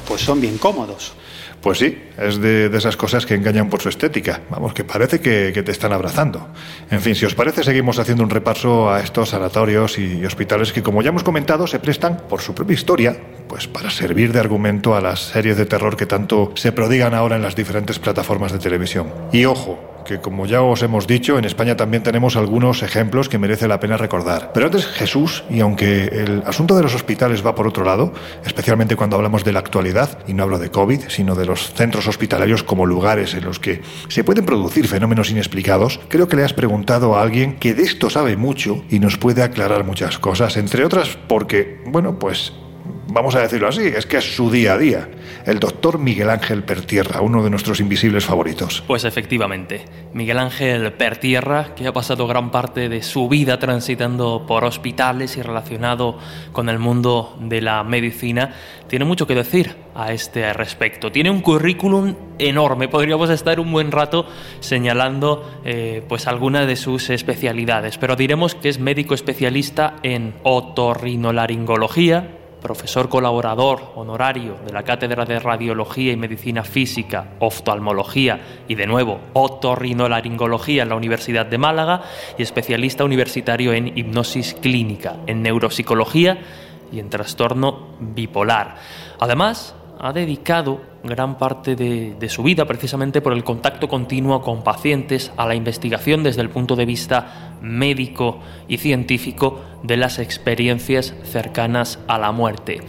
[0.07, 1.13] Pues son bien cómodos.
[1.61, 4.41] Pues sí, es de, de esas cosas que engañan por su estética.
[4.49, 6.47] Vamos, que parece que, que te están abrazando.
[6.89, 10.81] En fin, si os parece, seguimos haciendo un repaso a estos sanatorios y hospitales que,
[10.81, 13.17] como ya hemos comentado, se prestan, por su propia historia,
[13.49, 17.35] pues para servir de argumento a las series de terror que tanto se prodigan ahora
[17.35, 19.11] en las diferentes plataformas de televisión.
[19.33, 23.39] Y ojo, que como ya os hemos dicho, en España también tenemos algunos ejemplos que
[23.39, 24.51] merece la pena recordar.
[24.53, 28.13] Pero antes Jesús, y aunque el asunto de los hospitales va por otro lado,
[28.45, 32.07] especialmente cuando hablamos de la actualidad, y no hablo de COVID, sino de los centros
[32.07, 36.53] hospitalarios como lugares en los que se pueden producir fenómenos inexplicados, creo que le has
[36.53, 40.85] preguntado a alguien que de esto sabe mucho y nos puede aclarar muchas cosas, entre
[40.85, 42.53] otras porque, bueno, pues
[43.11, 45.09] vamos a decirlo así, es que es su día a día.
[45.45, 48.83] El doctor Miguel Ángel Pertierra, uno de nuestros invisibles favoritos.
[48.87, 54.63] Pues efectivamente, Miguel Ángel Pertierra, que ha pasado gran parte de su vida transitando por
[54.63, 56.17] hospitales y relacionado
[56.51, 58.53] con el mundo de la medicina,
[58.87, 61.11] tiene mucho que decir a este respecto.
[61.11, 64.25] Tiene un currículum enorme, podríamos estar un buen rato
[64.59, 72.38] señalando eh, pues alguna de sus especialidades, pero diremos que es médico especialista en otorrinolaringología,
[72.61, 79.19] profesor colaborador honorario de la Cátedra de Radiología y Medicina Física, Oftalmología y de nuevo
[79.33, 82.03] Otorrinolaringología en la Universidad de Málaga
[82.37, 86.39] y especialista universitario en hipnosis clínica, en neuropsicología
[86.91, 88.75] y en trastorno bipolar.
[89.19, 95.31] Además, ha dedicado gran parte de, su vida precisamente por el contacto continuo con pacientes,
[95.37, 101.99] a la investigación desde el punto de vista médico y científico de las experiencias cercanas
[102.07, 102.81] a la muerte.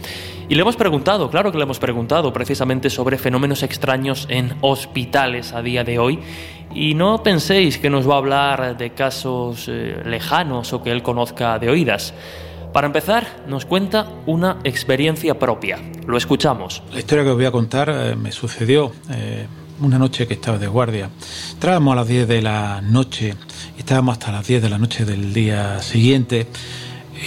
[0.49, 5.53] Y le hemos preguntado, claro que le hemos preguntado precisamente sobre fenómenos extraños en hospitales
[5.53, 6.19] a día de hoy.
[6.73, 11.03] Y no penséis que nos va a hablar de casos eh, lejanos o que él
[11.03, 12.13] conozca de oídas.
[12.73, 15.79] Para empezar, nos cuenta una experiencia propia.
[16.07, 16.83] Lo escuchamos.
[16.91, 19.47] La historia que os voy a contar eh, me sucedió eh,
[19.81, 21.09] una noche que estaba de guardia.
[21.53, 23.35] Entrábamos a las 10 de la noche
[23.77, 26.47] estábamos hasta las 10 de la noche del día siguiente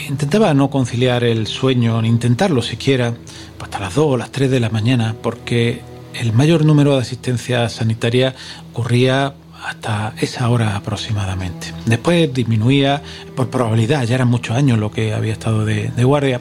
[0.09, 3.14] intentaba no conciliar el sueño, ni intentarlo siquiera,
[3.61, 5.80] hasta las 2 o las 3 de la mañana, porque
[6.14, 8.34] el mayor número de asistencia sanitaria
[8.72, 9.34] ocurría
[9.65, 11.73] hasta esa hora aproximadamente.
[11.87, 13.03] Después disminuía
[13.35, 16.41] por probabilidad, ya eran muchos años lo que había estado de, guardia.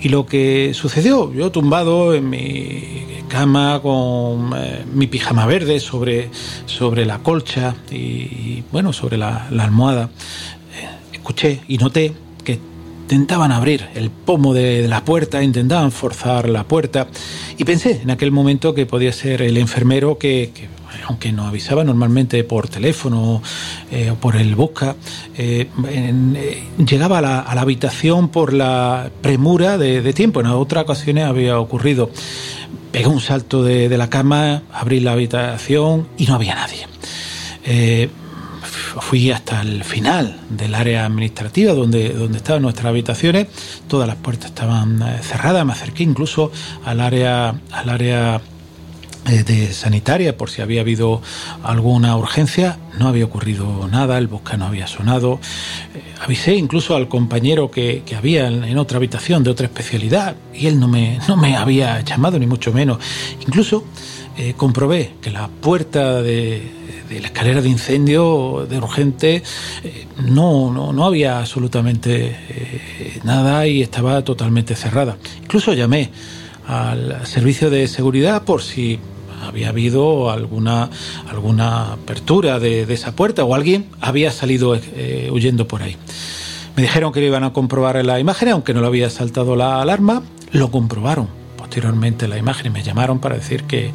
[0.00, 6.28] Y lo que sucedió, yo tumbado en mi cama con eh, mi pijama verde sobre,
[6.66, 10.10] sobre la colcha y, bueno, sobre la, almohada,
[10.78, 12.12] eh, escuché y noté
[12.44, 12.60] que
[13.02, 17.08] intentaban abrir el pomo de, la puerta, intentaban forzar la puerta
[17.56, 20.68] y pensé en aquel momento que podía ser el enfermero que
[21.06, 23.42] aunque nos avisaba normalmente por teléfono
[23.90, 24.96] eh, o por el busca,
[25.36, 30.40] eh, eh, llegaba a la, habitación por la premura de, tiempo.
[30.40, 32.10] En otras ocasiones había ocurrido.
[32.92, 38.08] Pegué un salto de, la cama, abrí la habitación y no había nadie.
[39.00, 43.48] fui hasta el final del área administrativa donde, donde estaban nuestras habitaciones.
[43.88, 45.66] Todas las puertas estaban cerradas.
[45.66, 46.52] Me acerqué incluso
[46.84, 48.40] al área, al área
[49.24, 51.22] de sanitaria por si había habido
[51.62, 52.78] alguna urgencia.
[52.98, 55.40] No había ocurrido nada, el busca no había sonado.
[55.94, 60.78] Eh, avisé incluso al compañero que, había en, otra habitación de otra especialidad y él
[60.78, 62.98] no me, no me había llamado ni mucho menos.
[63.46, 63.84] Incluso
[64.36, 69.42] eh, comprobé que la puerta de, la escalera de incendio de urgente
[70.18, 75.16] no, no, no, había absolutamente nada y estaba totalmente cerrada.
[75.42, 76.10] Incluso llamé
[76.66, 78.98] al servicio de seguridad por si
[79.44, 80.90] había habido alguna,
[81.28, 85.96] alguna apertura de, esa puerta o alguien había salido eh, huyendo por ahí.
[86.76, 90.22] Me dijeron que iban a comprobar la imagen, aunque no le había saltado la alarma,
[90.52, 93.92] lo comprobaron posteriormente la imagen me llamaron para decir que,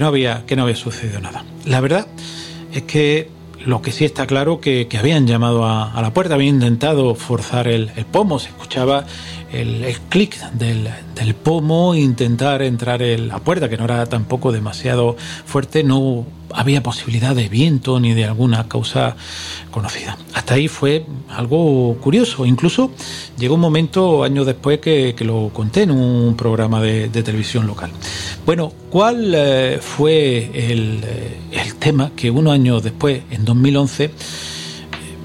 [0.00, 1.44] no, había, que no había sucedido nada.
[1.64, 2.08] La verdad
[2.72, 3.30] es que
[3.64, 7.68] lo que sí está claro que, que habían llamado a, la puerta, habían intentado forzar
[7.68, 9.04] el, el pomo, se escuchaba
[9.52, 15.16] el, clic del, del, pomo, intentar entrar en la puerta, que no era tampoco demasiado
[15.44, 19.16] fuerte, no había posibilidad de viento ni de alguna causa
[19.70, 20.16] conocida.
[20.34, 22.46] Hasta ahí fue algo curioso.
[22.46, 22.90] Incluso
[23.38, 27.90] llegó un momento, años después, que, lo conté en un programa de, televisión local.
[28.44, 34.10] Bueno, ¿cuál eh, fue el, eh, el tema que unos años después, en 2011,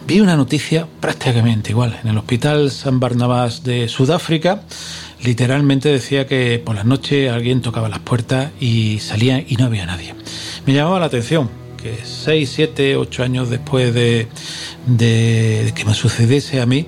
[0.08, 1.99] vi una noticia prácticamente igual.
[2.01, 4.62] En el Hospital San Barnabás de Sudáfrica,
[5.22, 9.86] literalmente decía que por las noches alguien tocaba las puertas y salía y no había
[9.86, 10.16] nadie.
[10.66, 14.28] Me llamaba la atención que seis, siete, ocho años después de,
[14.86, 16.88] de que me sucediese a mí,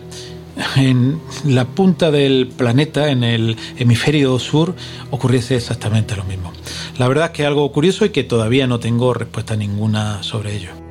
[0.78, 4.76] en la punta del planeta, en el hemisferio sur,
[5.12, 6.54] ocurriese exactamente lo mismo.
[6.98, 10.56] La verdad es que es algo curioso y que todavía no tengo respuesta ninguna sobre
[10.56, 10.89] ello.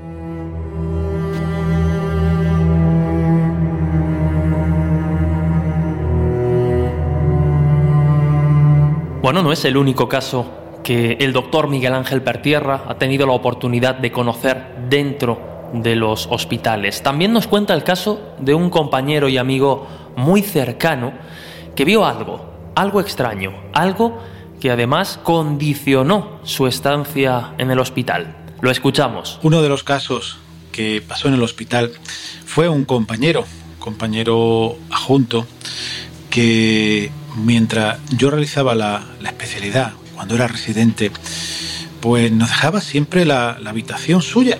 [9.28, 10.50] Bueno, no es el único caso
[10.82, 16.26] que el doctor Miguel Ángel Pertierra ha tenido la oportunidad de conocer dentro de los
[16.30, 17.02] hospitales.
[17.02, 21.12] También nos cuenta el caso de un compañero y amigo muy cercano
[21.76, 24.18] que vio algo, algo extraño, algo
[24.62, 28.34] que además condicionó su estancia en el hospital.
[28.62, 29.40] Lo escuchamos.
[29.42, 30.38] Uno de los casos
[30.72, 31.92] que pasó en el hospital
[32.46, 33.44] fue un compañero,
[33.78, 35.46] compañero adjunto,
[36.30, 41.10] que mientras yo realizaba la, especialidad, cuando era residente,
[42.00, 44.58] pues nos dejaba siempre la, habitación suya.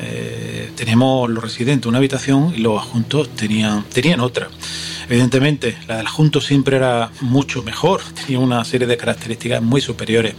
[0.00, 4.48] Eh, teníamos los residentes una habitación y los adjuntos tenían, tenían otra.
[5.08, 10.34] Evidentemente, la del adjunto siempre era mucho mejor, tenía una serie de características muy superiores.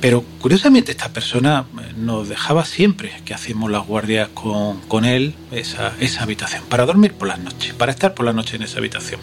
[0.00, 5.34] Pero curiosamente esta persona eh, nos dejaba siempre que hacíamos las guardias con, con él
[5.50, 8.78] esa, esa habitación, para dormir por las noches, para estar por la noche en esa
[8.78, 9.20] habitación.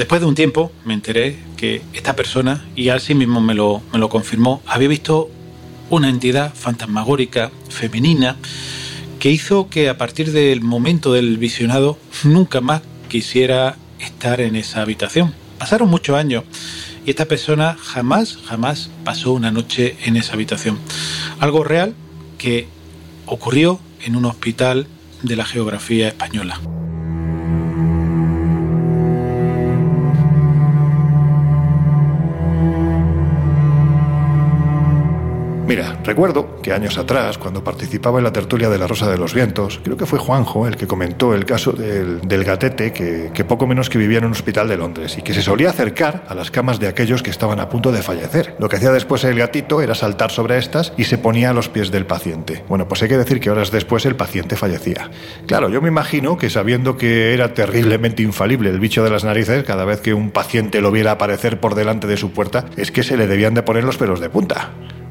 [0.00, 3.98] Después de un tiempo me enteré que esta persona, y así mismo me lo, me
[3.98, 5.28] lo confirmó, había visto
[5.90, 8.38] una entidad fantasmagórica femenina
[9.18, 12.80] que hizo que a partir del momento del visionado nunca más
[13.10, 15.34] quisiera estar en esa habitación.
[15.58, 16.44] Pasaron muchos años
[17.04, 20.78] y esta persona jamás, jamás pasó una noche en esa habitación.
[21.40, 21.94] Algo real
[22.38, 22.68] que
[23.26, 24.86] ocurrió en un hospital
[25.22, 26.58] de la geografía española.
[36.04, 39.80] Recuerdo que años atrás, cuando participaba en la tertulia de la Rosa de los Vientos,
[39.82, 43.66] creo que fue Juanjo el que comentó el caso del, del gatete que, que poco
[43.66, 46.50] menos que vivía en un hospital de Londres y que se solía acercar a las
[46.50, 48.54] camas de aquellos que estaban a punto de fallecer.
[48.58, 51.68] Lo que hacía después el gatito era saltar sobre estas y se ponía a los
[51.68, 52.64] pies del paciente.
[52.68, 55.10] Bueno, pues hay que decir que horas después el paciente fallecía.
[55.46, 59.64] Claro, yo me imagino que sabiendo que era terriblemente infalible el bicho de las narices,
[59.64, 63.02] cada vez que un paciente lo viera aparecer por delante de su puerta, es que
[63.02, 64.70] se le debían de poner los pelos de punta.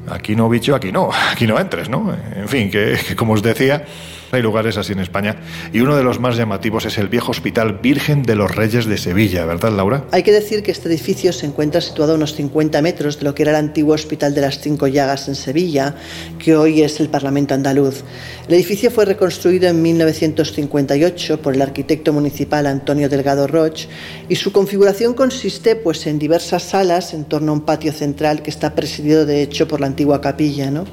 [0.09, 2.15] Aquí no, bicho, aquí no, aquí no entres, ¿no?
[2.35, 3.83] En fin, que, como os decía,
[4.31, 5.37] hay lugares así en España
[5.73, 8.97] y uno de los más llamativos es el viejo Hospital Virgen de los Reyes de
[8.97, 10.05] Sevilla, ¿verdad, Laura?
[10.11, 13.35] Hay que decir que este edificio se encuentra situado a unos 50 metros de lo
[13.35, 15.95] que era el antiguo Hospital de las Cinco Llagas en Sevilla,
[16.37, 18.03] que hoy es el Parlamento andaluz.
[18.47, 23.87] El edificio fue reconstruido en 1958 por el arquitecto municipal Antonio Delgado Roch
[24.27, 28.49] y su configuración consiste pues, en diversas salas en torno a un patio central que
[28.49, 30.71] está presidido de hecho por la antigua capilla.
[30.71, 30.85] ¿no?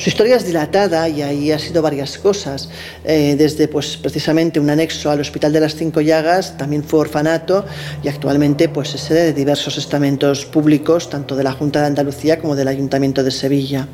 [0.00, 2.70] Su historia es dilatada y ahí ha sido varias cosas,
[3.04, 7.66] eh, desde pues precisamente un anexo al Hospital de las Cinco Llagas, también fue orfanato
[8.02, 12.38] y actualmente pues es sede de diversos estamentos públicos, tanto de la Junta de Andalucía
[12.38, 13.88] como del Ayuntamiento de Sevilla.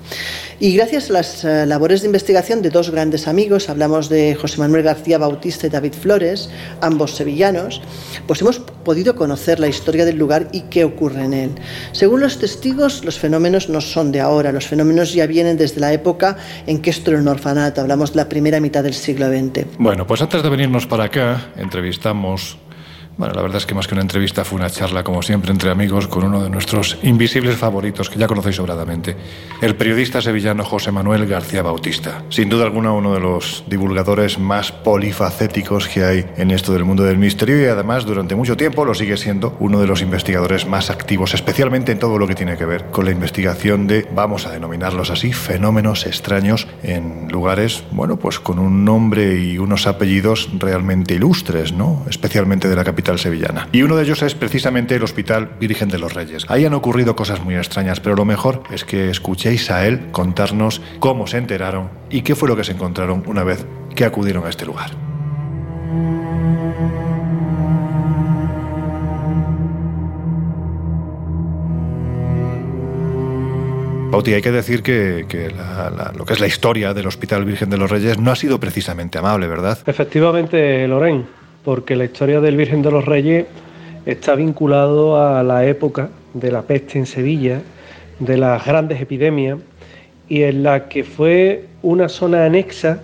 [0.61, 4.59] Y gracias a las eh, labores de investigación de dos grandes amigos, hablamos de José
[4.59, 6.51] Manuel García Bautista y David Flores,
[6.81, 7.83] ambos sevillanos,
[8.29, 11.51] pues hemos podido conocer la historia del lugar y qué ocurre en él.
[11.91, 15.96] Según los testigos, los fenómenos no son de ahora, los fenómenos ya vienen desde la
[15.97, 16.37] época
[16.67, 19.67] en que esto era un orfanato, hablamos de la primera mitad del siglo XX.
[19.79, 22.57] Bueno, pues antes de venirnos para acá, entrevistamos
[23.19, 25.71] bueno, la verdad es que más que una entrevista fue una charla, como siempre, entre
[25.71, 29.17] amigos con uno de nuestros invisibles favoritos, que ya conocéis sobradamente,
[29.63, 32.25] el periodista sevillano José Manuel García Bautista.
[32.29, 37.05] Sin duda alguna, uno de los divulgadores más polifacéticos que hay en esto del mundo
[37.05, 40.91] del misterio y además, durante mucho tiempo, lo sigue siendo uno de los investigadores más
[40.91, 44.51] activos, especialmente en todo lo que tiene que ver con la investigación de, vamos a
[44.51, 51.15] denominarlos así, fenómenos extraños en lugares, bueno, pues con un nombre y unos apellidos realmente
[51.15, 52.05] ilustres, ¿no?
[52.11, 53.06] Especialmente de la capital
[53.73, 56.45] Y uno de ellos es precisamente el Hospital Virgen de los Reyes.
[56.49, 60.81] Ahí han ocurrido cosas muy extrañas, pero lo mejor es que escuchéis a él contarnos
[60.99, 64.49] cómo se enteraron y qué fue lo que se encontraron una vez que acudieron a
[64.49, 64.91] este lugar.
[74.11, 75.53] Bauti, hay que decir que,
[76.17, 79.19] lo que es la historia del Hospital Virgen de los Reyes no ha sido precisamente
[79.19, 79.79] amable, ¿verdad?
[79.87, 81.27] Efectivamente, Loren,
[81.67, 83.45] porque la historia del Virgen de los Reyes
[84.07, 87.61] está vinculado a la época de la peste en Sevilla,
[88.21, 89.59] de las grandes epidemias,
[90.29, 93.01] y en la que fue una zona anexa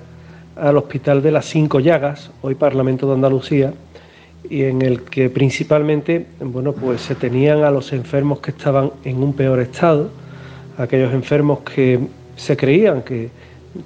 [0.55, 3.75] al Hospital de las Cinco Llagas, hoy Parlamento de Andalucía,
[4.49, 9.25] y en el que principalmente, bueno, pues se tenían a los enfermos que estaban en
[9.25, 10.09] un peor estado,
[10.79, 11.99] aquellos enfermos que
[12.37, 13.29] se creían que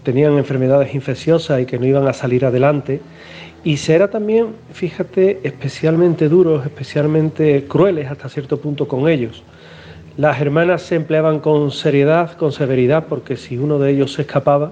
[0.02, 3.00] tenían enfermedades infecciosas y que no iban a salir adelante.
[3.66, 9.42] Y se era también, fíjate, especialmente duros, especialmente crueles hasta cierto punto con ellos.
[10.16, 14.70] Las hermanas se empleaban con seriedad, con severidad, porque si uno de ellos se escapaba,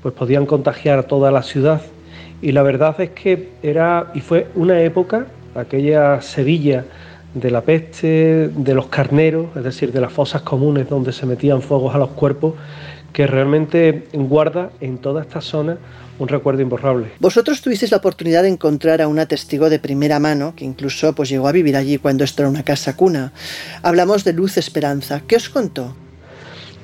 [0.00, 1.82] pues podían contagiar a toda la ciudad.
[2.40, 6.86] Y la verdad es que era y fue una época, aquella Sevilla
[7.34, 11.60] de la peste, de los carneros, es decir, de las fosas comunes donde se metían
[11.60, 12.54] fuegos a los cuerpos,
[13.12, 15.78] que realmente guarda en toda esta zona
[16.18, 17.08] un recuerdo imborrable.
[17.18, 21.28] Vosotros tuvisteis la oportunidad de encontrar a una testigo de primera mano que incluso pues
[21.28, 23.32] llegó a vivir allí cuando esto era una casa cuna.
[23.82, 25.22] Hablamos de Luz Esperanza.
[25.26, 25.94] ¿Qué os contó?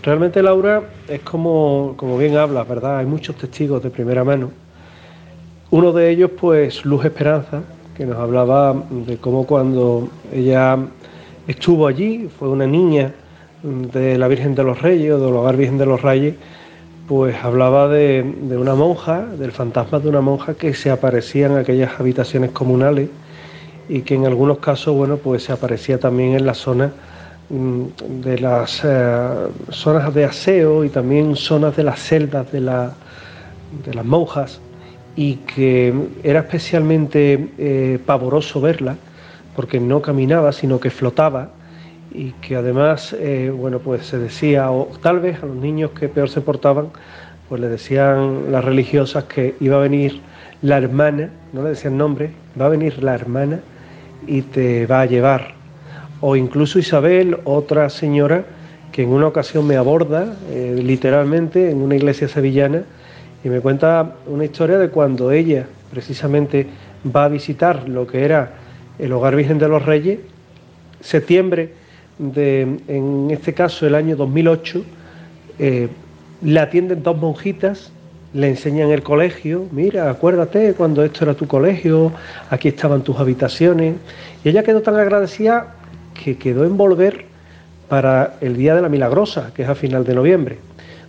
[0.03, 2.99] Realmente, Laura, es como, como bien hablas, ¿verdad?
[2.99, 4.51] Hay muchos testigos de primera mano.
[5.71, 7.63] Uno de ellos, pues, Luz Esperanza,
[7.97, 10.79] que nos hablaba de cómo cuando ella
[11.47, 13.13] estuvo allí, fue una niña
[13.63, 16.35] de la Virgen de los Reyes o del Hogar Virgen de los Reyes,
[17.09, 18.23] pues hablaba de,
[18.57, 23.09] una monja, del fantasma de una monja que se aparecía en aquellas habitaciones comunales
[23.89, 26.93] y que en algunos casos, bueno, pues se aparecía también en la zona
[27.49, 27.85] mm,
[28.23, 29.29] de las eh,
[29.71, 32.93] zonas de aseo y también zonas de las celdas de, la-
[33.85, 34.61] de las monjas
[35.17, 35.93] y que
[36.23, 38.97] era especialmente eh, pavoroso verla
[39.57, 41.51] porque no caminaba sino que flotaba
[42.11, 46.09] y que además eh, bueno pues se decía o tal vez a los niños que
[46.09, 46.89] peor se portaban
[47.49, 50.21] pues le decían las religiosas que iba a venir
[50.63, 53.61] la hermana no le decían nombre va a venir la hermana
[54.27, 55.55] y te va a llevar.
[56.21, 58.45] O incluso Isabel, otra señora
[58.93, 62.83] que en una ocasión me aborda eh, literalmente en una iglesia sevillana
[63.45, 66.67] y me cuenta una historia de cuando ella precisamente
[67.15, 68.53] va a visitar lo que era
[68.99, 70.19] el Hogar Virgen de los Reyes,
[71.01, 71.73] septiembre
[72.19, 74.83] de, en este caso, el año 2008,
[75.59, 75.89] eh,
[76.43, 77.93] le atienden dos monjitas,
[78.35, 82.13] le enseñan el colegio, mira, acuérdate cuando esto era tu colegio,
[82.51, 83.95] aquí estaban tus habitaciones,
[84.45, 85.75] y ella quedó tan agradecida
[86.23, 87.25] que quedó en volver
[87.89, 90.59] para el Día de la Milagrosa, que es a final de noviembre.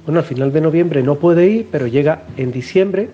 [0.05, 3.09] Bueno, al final de noviembre no puede ir, pero llega en diciembre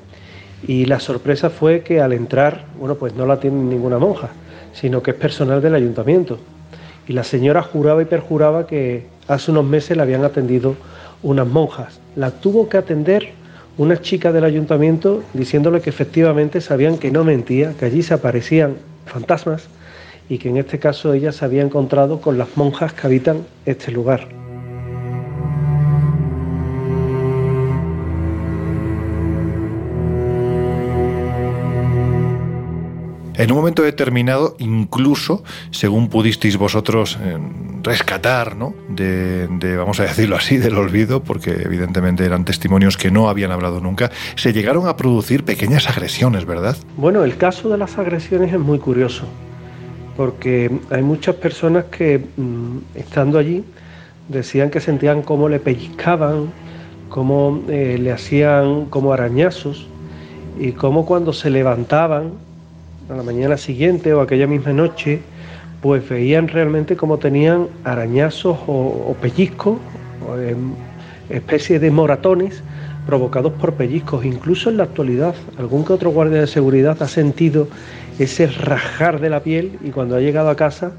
[0.67, 4.29] y la sorpresa fue que al entrar, bueno, pues no la tiene ninguna monja,
[4.73, 6.39] sino que es personal del ayuntamiento.
[7.07, 10.75] Y la señora juraba y perjuraba que hace unos meses la habían atendido
[11.23, 11.99] unas monjas.
[12.15, 13.29] La tuvo que atender
[13.77, 18.75] una chica del ayuntamiento diciéndole que efectivamente sabían que no mentía, que allí se aparecían
[19.05, 19.67] fantasmas
[20.29, 23.91] y que en este caso ella se había encontrado con las monjas que habitan este
[23.91, 24.44] lugar.
[33.37, 37.37] En un momento determinado, incluso, según pudisteis vosotros eh,
[37.83, 38.73] rescatar, ¿no?
[38.89, 43.51] De, de, vamos a decirlo así, del olvido, porque evidentemente eran testimonios que no habían
[43.51, 46.77] hablado nunca, se llegaron a producir pequeñas agresiones, ¿verdad?
[46.97, 49.25] Bueno, el caso de las agresiones es muy curioso,
[50.15, 53.65] porque hay muchas personas que, mm, estando allí,
[54.29, 56.51] decían que sentían cómo le pellizcaban,
[57.09, 59.87] cómo eh, le hacían como arañazos,
[60.57, 62.44] y cómo cuando se levantaban
[63.09, 65.21] a la mañana siguiente o aquella misma noche,
[65.81, 69.77] pues veían realmente como tenían arañazos o, pellizcos,
[70.27, 70.55] o, eh,
[71.29, 72.63] especies de moratones
[73.05, 74.25] provocados por pellizcos.
[74.25, 77.67] Incluso en la actualidad, algún que otro guardia de seguridad ha sentido
[78.17, 80.93] ese rajar de la piel y cuando ha llegado a casa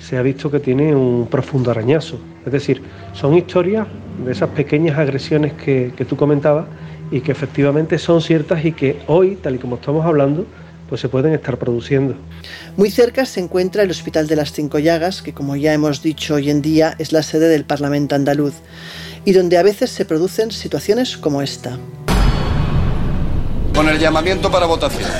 [0.00, 2.18] se ha visto que tiene un profundo arañazo.
[2.44, 2.82] Es decir,
[3.12, 3.86] son historias
[4.24, 6.66] de esas pequeñas agresiones que, que tú comentabas
[7.10, 10.46] y que efectivamente son ciertas y que hoy, tal y como estamos hablando,
[10.94, 12.14] pues se pueden estar produciendo.
[12.76, 16.34] Muy cerca se encuentra el Hospital de las Cinco Llagas, que como ya hemos dicho
[16.34, 18.54] hoy en día es la sede del Parlamento andaluz,
[19.24, 21.80] y donde a veces se producen situaciones como esta.
[23.74, 25.10] Con el llamamiento para votación.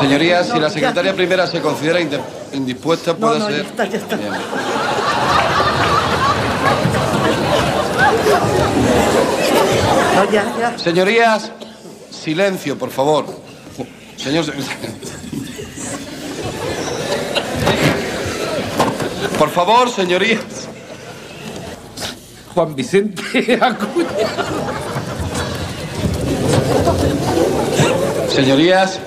[0.00, 2.00] Señorías, si la secretaria primera se considera
[2.54, 3.62] indispuesta, puede no, no, ser...
[3.62, 4.18] Ya está, ya está.
[10.12, 10.24] Bien.
[10.24, 10.78] No, ya, ya.
[10.78, 11.50] Señorías,
[12.10, 13.26] silencio, por favor.
[14.16, 14.44] Señor.
[19.38, 20.40] Por favor, señorías.
[22.54, 24.08] Juan Vicente Acuña.
[28.34, 28.98] Señorías.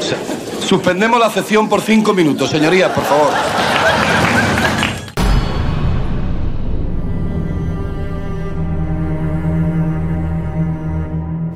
[0.00, 2.48] se- Suspendemos la sesión por cinco minutos.
[2.50, 3.30] Señorías, por favor.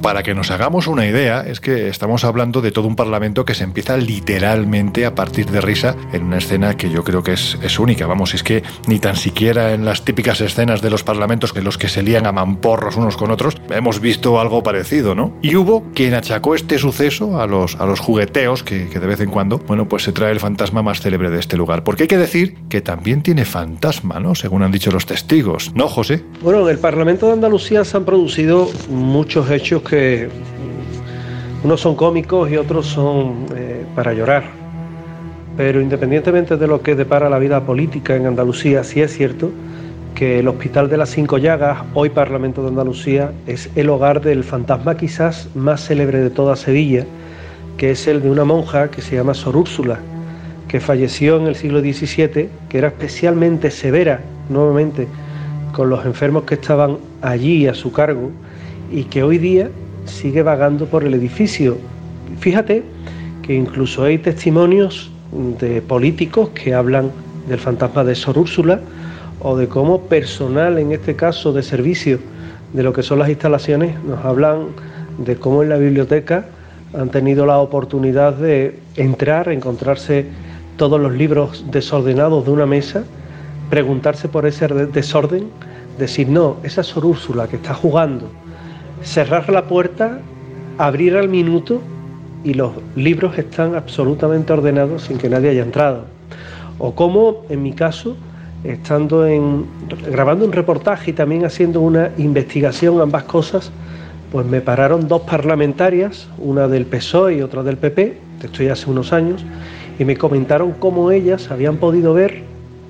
[0.05, 3.55] Para que nos hagamos una idea, es que estamos hablando de todo un parlamento que
[3.55, 7.79] se empieza literalmente a partir de risa en una escena que yo creo que es,
[7.79, 8.07] única.
[8.07, 11.79] Vamos, es que ni tan siquiera en las típicas escenas de los parlamentos en los
[11.79, 15.39] que se lían a mamporros unos con otros, hemos visto algo parecido, ¿no?
[15.41, 19.21] Y hubo quien achacó este suceso a los, a los jugueteos que, que de vez
[19.21, 21.83] en cuando, bueno, pues se trae el fantasma más célebre de este lugar.
[21.83, 24.35] Porque hay que decir que también tiene fantasma, ¿no?
[24.35, 25.73] Según han dicho los testigos.
[25.75, 26.23] ¿No, José?
[26.43, 29.94] Bueno, en el Parlamento de Andalucía se han producido muchos hechos que
[31.63, 34.45] unos son cómicos y otros son eh, para llorar.
[35.57, 39.51] Pero independientemente de lo que depara la vida política en Andalucía, sí es cierto
[40.15, 44.45] que el Hospital de las Cinco Llagas, hoy Parlamento de Andalucía, es el hogar del
[44.45, 47.05] fantasma quizás más célebre de toda Sevilla,
[47.77, 49.99] que es el de una monja que se llama Sor Úrsula,
[50.69, 55.09] que falleció en el siglo XVII, que era especialmente severa, nuevamente,
[55.73, 58.31] con los enfermos que estaban allí a su cargo
[58.93, 59.71] y que hoy día
[60.05, 61.77] sigue vagando por el edificio.
[62.39, 62.83] Fíjate
[63.43, 65.11] que incluso hay testimonios
[65.61, 67.11] de políticos que hablan
[67.49, 68.81] del fantasma de Sor Úrsula
[69.41, 72.19] o de cómo personal, en este caso de servicio,
[72.73, 74.69] de lo que son las instalaciones, nos hablan
[75.19, 76.47] de cómo en la biblioteca
[76.95, 80.27] han tenido la oportunidad de entrar, encontrarse
[80.77, 83.05] todos los libros desordenados de una mesa,
[83.71, 85.49] preguntarse por ese desorden,
[85.99, 88.31] decir, no, esa Sor Úrsula que está jugando,
[89.03, 90.21] cerrar la puerta,
[90.79, 91.81] abrir al minuto
[92.45, 96.05] y los libros están absolutamente ordenados sin que nadie haya entrado.
[96.79, 98.17] O como, en mi caso,
[98.65, 99.67] estando en,
[100.11, 103.71] grabando un reportaje y también haciendo una investigación, ambas cosas,
[104.33, 108.91] pues me pararon dos parlamentarias, una del PSOE y otra del PP, esto ya hace
[108.91, 109.45] unos años,
[109.99, 112.43] y me comentaron cómo ellas habían podido ver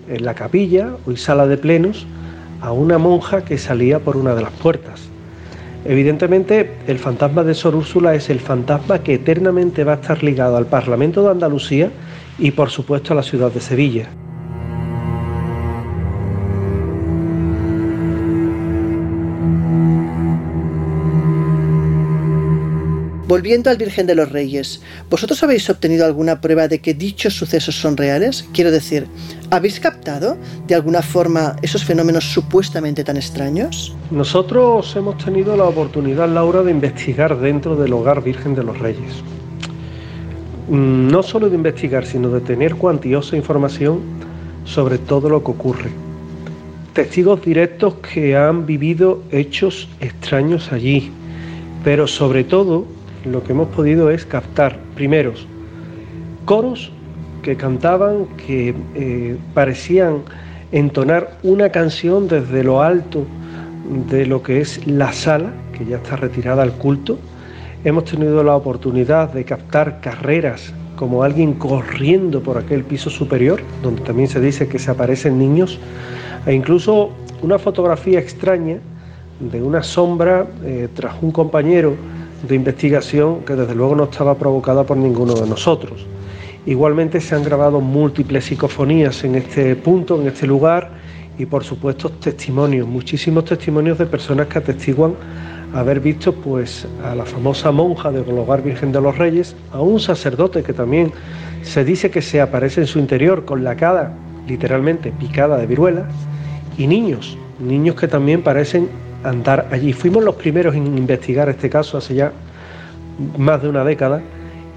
[0.08, 2.06] en la capilla, hoy sala de plenos,
[2.60, 5.13] a una monja que salía por una de las puertas.
[5.84, 10.56] Evidentemente, el fantasma de Sor Úrsula es el fantasma que eternamente va a estar ligado
[10.56, 11.90] al Parlamento de Andalucía
[12.38, 14.08] y, por supuesto, a la ciudad de Sevilla.
[23.34, 24.80] Volviendo al Virgen de los Reyes,
[25.10, 28.48] ¿vosotros habéis obtenido alguna prueba de que dichos sucesos son reales?
[28.52, 29.08] Quiero decir,
[29.50, 30.36] ¿habéis captado
[30.68, 33.92] de alguna forma esos fenómenos supuestamente tan extraños?
[34.12, 39.24] Nosotros hemos tenido la oportunidad, Laura, de investigar dentro del hogar Virgen de los Reyes.
[40.68, 43.98] Mm, no solo de investigar, sino de tener cuantiosa información
[44.64, 45.90] sobre todo lo que ocurre.
[46.92, 51.10] Testigos directos que han vivido hechos extraños allí,
[51.82, 52.93] pero sobre todo
[53.24, 55.46] lo que hemos podido es captar, primeros,
[56.44, 56.92] coros
[57.42, 60.22] que cantaban, que eh, parecían
[60.72, 63.26] entonar una canción desde lo alto
[64.10, 67.18] de lo que es la sala, que ya está retirada al culto.
[67.84, 74.02] Hemos tenido la oportunidad de captar carreras como alguien corriendo por aquel piso superior, donde
[74.02, 75.78] también se dice que se aparecen niños,
[76.46, 77.10] e incluso
[77.42, 78.78] una fotografía extraña
[79.40, 81.94] de una sombra eh, tras un compañero
[82.48, 86.06] de investigación que desde luego no estaba provocada por ninguno de nosotros.
[86.66, 90.90] Igualmente se han grabado múltiples psicofonías en este punto, en este lugar,
[91.38, 95.14] y por supuesto testimonios, muchísimos testimonios de personas que atestiguan
[95.74, 99.98] haber visto pues a la famosa monja del hogar Virgen de los Reyes, a un
[99.98, 101.12] sacerdote que también
[101.62, 104.12] se dice que se aparece en su interior con la cara
[104.46, 106.06] literalmente picada de viruela,
[106.76, 108.88] y niños, niños que también parecen
[109.24, 109.92] andar allí.
[109.92, 112.32] Fuimos los primeros en investigar este caso hace ya
[113.38, 114.22] más de una década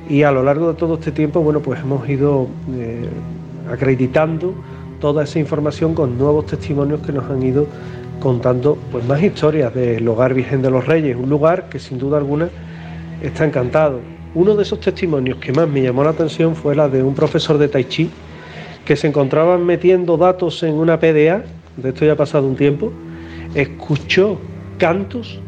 [0.09, 3.07] y a lo largo de todo este tiempo, bueno, pues hemos ido eh,
[3.71, 4.53] acreditando
[4.99, 7.67] toda esa información con nuevos testimonios que nos han ido
[8.19, 12.17] contando pues más historias del hogar Virgen de los Reyes, un lugar que sin duda
[12.17, 12.49] alguna
[13.21, 13.99] está encantado.
[14.33, 17.57] Uno de esos testimonios que más me llamó la atención fue la de un profesor
[17.57, 18.09] de Tai Chi
[18.85, 21.43] que se encontraba metiendo datos en una PDA,
[21.75, 22.91] de esto ya ha pasado un tiempo,
[23.55, 24.39] escuchó
[24.77, 25.39] cantos,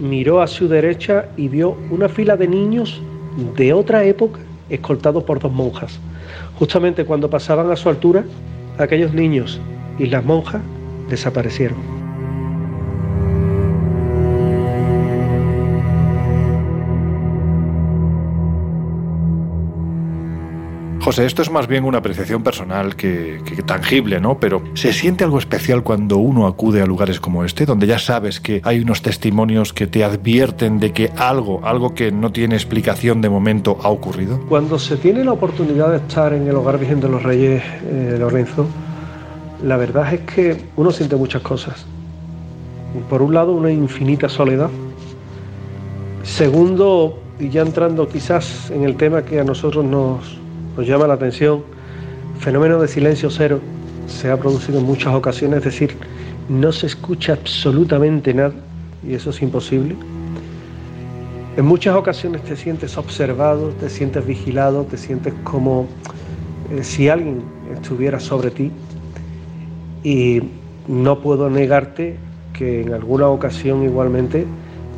[0.00, 3.00] miró a su derecha y vio una fila de niños
[3.56, 5.98] de otra época escoltados por dos monjas.
[6.58, 8.24] Justamente cuando pasaban a su altura,
[8.78, 9.60] aquellos niños
[9.98, 10.62] y las monjas
[11.08, 12.05] desaparecieron.
[21.06, 24.40] José, esto es más bien una apreciación personal que, tangible, ¿no?
[24.40, 28.40] Pero ¿se siente algo especial cuando uno acude a lugares como este, donde ya sabes
[28.40, 33.20] que hay unos testimonios que te advierten de que algo, algo que no tiene explicación
[33.20, 34.40] de momento, ha ocurrido?
[34.48, 38.16] Cuando se tiene la oportunidad de estar en el Hogar Virgen de los Reyes, eh,
[38.18, 38.66] Lorenzo,
[39.62, 41.86] la verdad es que uno siente muchas cosas.
[43.08, 44.70] Por un lado, una infinita soledad.
[46.24, 50.44] Segundo, y ya entrando quizás en el tema que a nosotros nos,
[50.76, 51.62] nos llama la atención,
[52.38, 53.60] fenómeno de silencio cero
[54.06, 55.96] se ha producido en muchas ocasiones, es decir,
[56.48, 58.54] no se escucha absolutamente nada
[59.06, 59.96] y eso es imposible.
[61.56, 65.86] En muchas ocasiones te sientes observado, te sientes vigilado, te sientes como
[66.70, 68.70] eh, si alguien estuviera sobre ti
[70.04, 70.42] y
[70.86, 72.16] no puedo negarte
[72.52, 74.46] que en alguna ocasión igualmente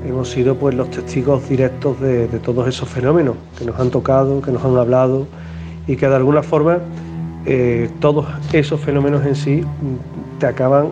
[0.07, 4.53] hemos sido pues los testigos directos de todos esos fenómenos que nos han tocado, que
[4.53, 5.26] nos han hablado,
[5.89, 6.78] y que de alguna forma
[7.47, 9.64] eh, todos esos fenómenos en sí
[10.39, 10.91] te acaban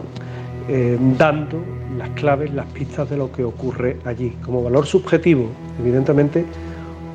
[0.69, 1.63] eh, dando
[1.97, 4.37] las claves, las pistas de lo que ocurre allí.
[4.45, 5.47] Como valor subjetivo,
[5.79, 6.45] evidentemente,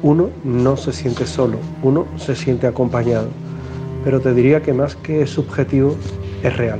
[0.03, 3.27] uno no se siente solo, uno se siente acompañado,
[4.03, 5.95] pero te diría que más que subjetivo
[6.43, 6.79] es real.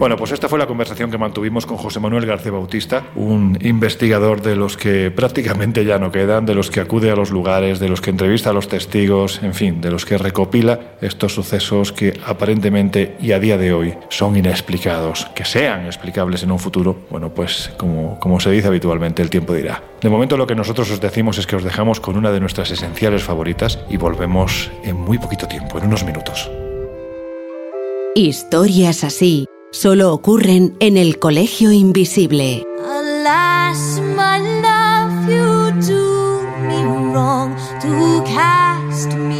[0.00, 4.40] Bueno, pues esta fue la conversación que mantuvimos con José Manuel García Bautista, un investigador
[4.40, 7.90] de los que prácticamente ya no quedan, de los que acude a los lugares, de
[7.90, 12.18] los que entrevista a los testigos, en fin, de los que recopila estos sucesos que
[12.24, 16.96] aparentemente y a día de hoy son inexplicados, que sean explicables en un futuro.
[17.10, 19.82] Bueno, pues como, como se dice habitualmente, el tiempo dirá.
[20.00, 22.70] De momento lo que nosotros os decimos es que os dejamos con una de nuestras
[22.70, 26.50] esenciales favoritas y volvemos en muy poquito tiempo, en unos minutos.
[28.14, 32.64] Historias así solo ocurren en el Colegio Invisible.
[32.84, 39.39] Alas, my love, you do me wrong to cast me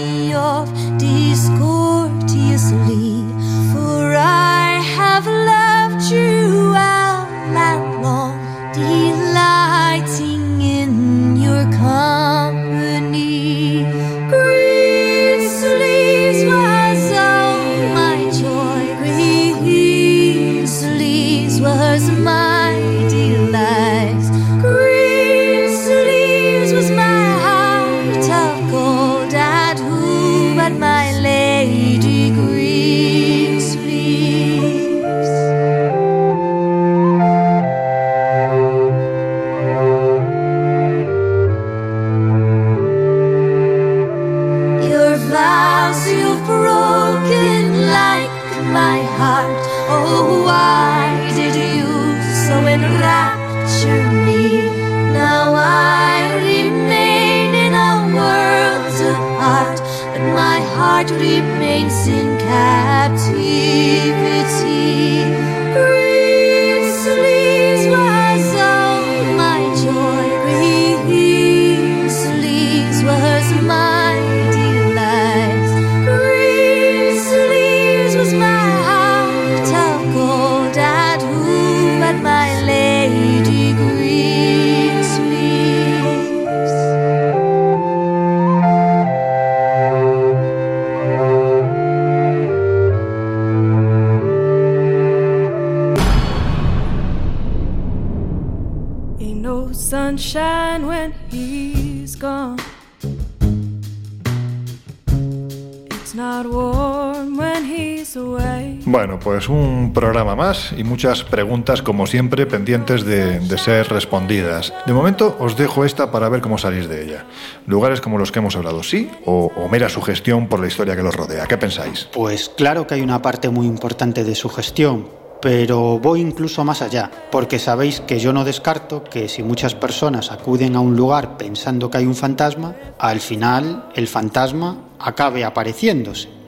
[109.20, 114.72] pues un programa más y muchas preguntas, como siempre, pendientes de, ser respondidas.
[114.86, 117.26] De momento os dejo esta para ver cómo salís de ella.
[117.66, 119.10] Lugares como los que hemos hablado, ¿sí?
[119.26, 121.46] O, o mera sugestión por la historia que los rodea.
[121.46, 122.08] ¿Qué pensáis?
[122.12, 125.06] Pues claro que hay una parte muy importante de sugestión,
[125.40, 130.30] pero voy incluso más allá, porque sabéis que yo no descarto que si muchas personas
[130.30, 136.39] acuden a un lugar pensando que hay un fantasma, al final el fantasma acabe apareciéndose.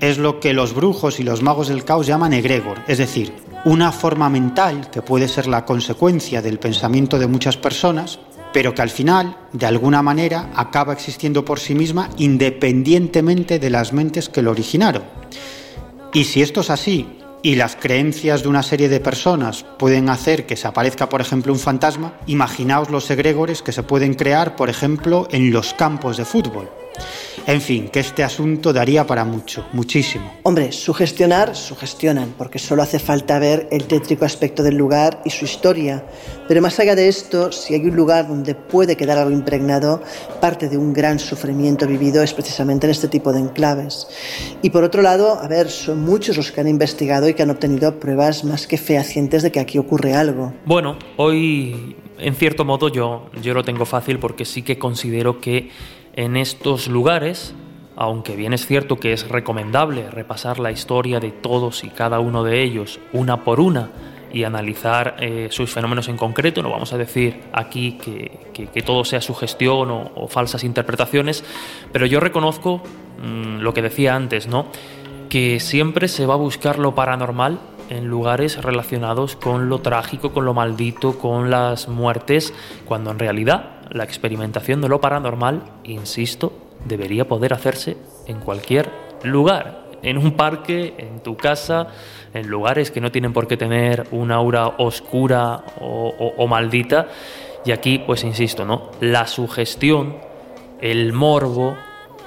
[0.00, 3.32] Es lo que los brujos y los magos del caos llaman egregor, es decir,
[3.64, 8.18] una forma mental que puede ser la consecuencia del pensamiento de muchas personas,
[8.52, 13.92] pero que al final, de alguna manera, acaba existiendo por sí misma independientemente de las
[13.92, 15.02] mentes que lo originaron.
[16.12, 20.46] Y si esto es así, y las creencias de una serie de personas pueden hacer
[20.46, 24.68] que se aparezca, por ejemplo, un fantasma, imaginaos los egregores que se pueden crear, por
[24.68, 26.68] ejemplo, en los campos de fútbol.
[27.46, 30.32] En fin, que este asunto daría para mucho, muchísimo.
[30.42, 35.44] Hombre, sugestionar, sugestionan, porque solo hace falta ver el tétrico aspecto del lugar y su
[35.44, 36.04] historia.
[36.48, 40.02] Pero más allá de esto, si hay un lugar donde puede quedar algo impregnado,
[40.40, 44.08] parte de un gran sufrimiento vivido es precisamente en este tipo de enclaves.
[44.62, 47.50] Y por otro lado, a ver, son muchos los que han investigado y que han
[47.50, 50.52] obtenido pruebas más que fehacientes de que aquí ocurre algo.
[50.64, 55.70] Bueno, hoy en cierto modo yo, yo lo tengo fácil porque sí que considero que
[56.16, 57.54] en estos lugares,
[57.96, 62.42] aunque bien es cierto que es recomendable repasar la historia de todos y cada uno
[62.42, 63.90] de ellos una por una
[64.32, 69.04] y analizar eh, sus fenómenos en concreto, no vamos a decir aquí que, que- todo
[69.04, 71.44] sea sugestión o, o falsas interpretaciones,
[71.92, 72.82] pero yo reconozco
[73.22, 74.66] mm, lo que decía antes, ¿no?
[75.30, 80.44] que siempre se va a buscar lo paranormal en lugares relacionados con lo trágico, con
[80.44, 82.52] lo maldito, con las muertes,
[82.84, 86.52] cuando en realidad la experimentación de lo paranormal, insisto,
[86.84, 87.96] debería poder hacerse
[88.26, 88.90] en cualquier
[89.22, 91.88] lugar, en un parque, en tu casa,
[92.34, 97.08] en lugares que no tienen por qué tener una aura oscura o, maldita.
[97.64, 98.90] Y aquí, pues insisto, ¿no?
[99.00, 100.18] La sugestión,
[100.80, 101.76] el morbo,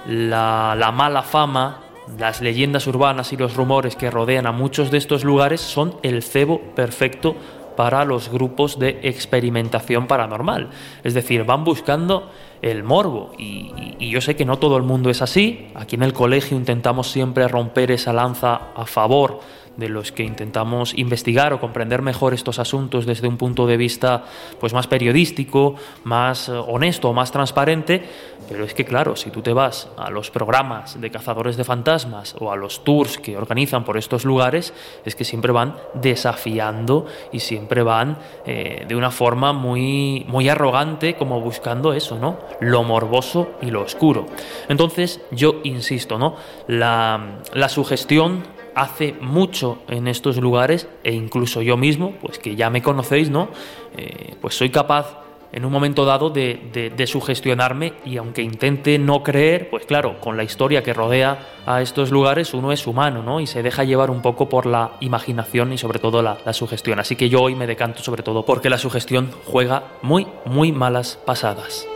[0.07, 1.83] la, la mala fama,
[2.17, 6.23] las leyendas urbanas y los rumores que rodean a muchos de estos lugares son el
[6.23, 7.35] cebo perfecto
[7.79, 10.69] para los grupos de experimentación paranormal.
[11.01, 12.29] Es decir, van buscando
[12.61, 13.31] el morbo.
[13.37, 15.69] Y, yo sé que no todo el mundo es así.
[15.75, 19.39] Aquí en el colegio intentamos siempre romper esa lanza a favor
[19.79, 24.25] de los que intentamos investigar o comprender mejor estos asuntos desde un punto de vista
[24.59, 28.03] pues más periodístico, más eh, honesto, más transparente,
[28.47, 32.35] pero es que claro, si tú te vas a los programas de cazadores de fantasmas
[32.39, 34.73] o a los tours que organizan por estos lugares,
[35.05, 41.15] es que siempre van desafiando y siempre van eh, de una forma muy, muy arrogante,
[41.15, 42.37] como buscando eso, ¿no?
[42.59, 44.25] Lo morboso y lo oscuro.
[44.67, 46.35] Entonces, yo insisto, ¿no?
[46.67, 52.69] La, la sugestión hace mucho en estos lugares e incluso yo mismo, pues que ya
[52.69, 53.49] me conocéis, ¿no?
[53.97, 55.17] Eh, pues soy capaz
[55.51, 60.19] en un momento dado de, de- de sugestionarme y aunque intente no creer, pues claro,
[60.21, 63.39] con la historia que rodea a estos lugares uno es humano, ¿no?
[63.39, 66.99] Y se deja llevar un poco por la imaginación y sobre todo la, la sugestión.
[66.99, 71.17] Así que yo hoy me decanto sobre todo porque la sugestión juega muy, muy malas
[71.25, 71.87] pasadas.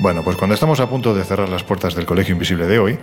[0.00, 2.98] Bueno, pues cuando estamos a punto de cerrar las puertas del Colegio Invisible de hoy,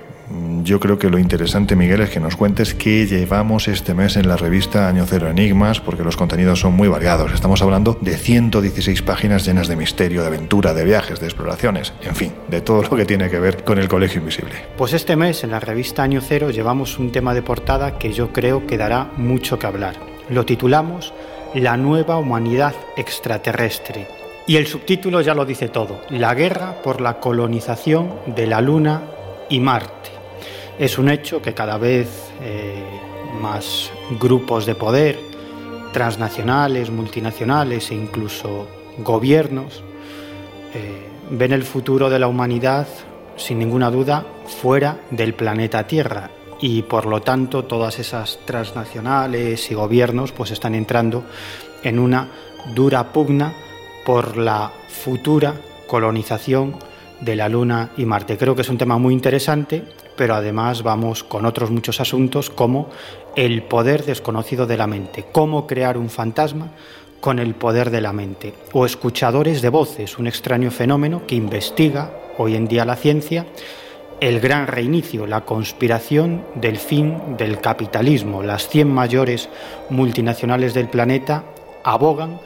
[0.64, 4.28] yo creo que lo interesante, Miguel, es que nos cuentes qué llevamos este mes en
[4.28, 7.34] la revista Año Cero Enigmas, porque los contenidos son muy variados.
[7.34, 12.16] Estamos hablando de 116 páginas llenas de misterio, de aventura, de viajes, de exploraciones, en
[12.16, 14.56] fin, de todo lo que tiene que ver con el Colegio Invisible.
[14.76, 18.34] Pues este mes en la revista Año Cero llevamos un tema de portada que yo
[18.34, 19.98] creo que dará mucho que hablar.
[20.30, 21.14] Lo titulamos
[21.54, 24.27] La nueva humanidad extraterrestre.
[24.48, 29.02] Y el subtítulo ya lo dice todo, la guerra por la colonización de la Luna
[29.50, 30.10] y Marte.
[30.80, 32.82] Es un hecho que cada vez eh,
[33.42, 35.20] más grupos de poder
[35.92, 38.68] transnacionales, multinacionales e incluso
[39.00, 39.84] gobiernos
[40.74, 42.88] eh, ven el futuro de la humanidad
[43.36, 44.26] sin ninguna duda
[44.62, 50.74] fuera del planeta Tierra y por lo tanto todas esas transnacionales y gobiernos pues están
[50.74, 51.26] entrando
[51.84, 52.30] en una
[52.74, 53.54] dura pugna
[54.08, 55.54] por la futura
[55.86, 56.78] colonización
[57.20, 58.38] de la Luna y Marte.
[58.38, 59.84] Creo que es un tema muy interesante,
[60.16, 62.90] pero además vamos con otros muchos asuntos como
[63.36, 66.72] el poder desconocido de la mente, cómo crear un fantasma
[67.20, 72.14] con el poder de la mente, o escuchadores de voces, un extraño fenómeno que investiga
[72.38, 73.46] hoy en día la ciencia
[74.22, 78.42] el gran reinicio, la conspiración del fin del capitalismo.
[78.42, 79.50] Las 100 mayores
[79.90, 81.44] multinacionales del planeta
[81.84, 82.40] abogan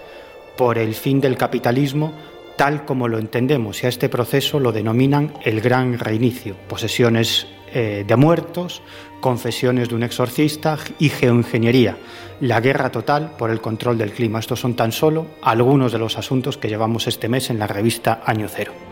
[0.61, 2.13] por el fin del capitalismo
[2.55, 6.55] tal como lo entendemos y a este proceso lo denominan el gran reinicio.
[6.69, 8.83] Posesiones eh, de muertos,
[9.21, 11.97] confesiones de un exorcista y geoingeniería.
[12.41, 14.37] La guerra total por el control del clima.
[14.37, 18.21] Estos son tan solo algunos de los asuntos que llevamos este mes en la revista
[18.23, 18.90] Año Cero.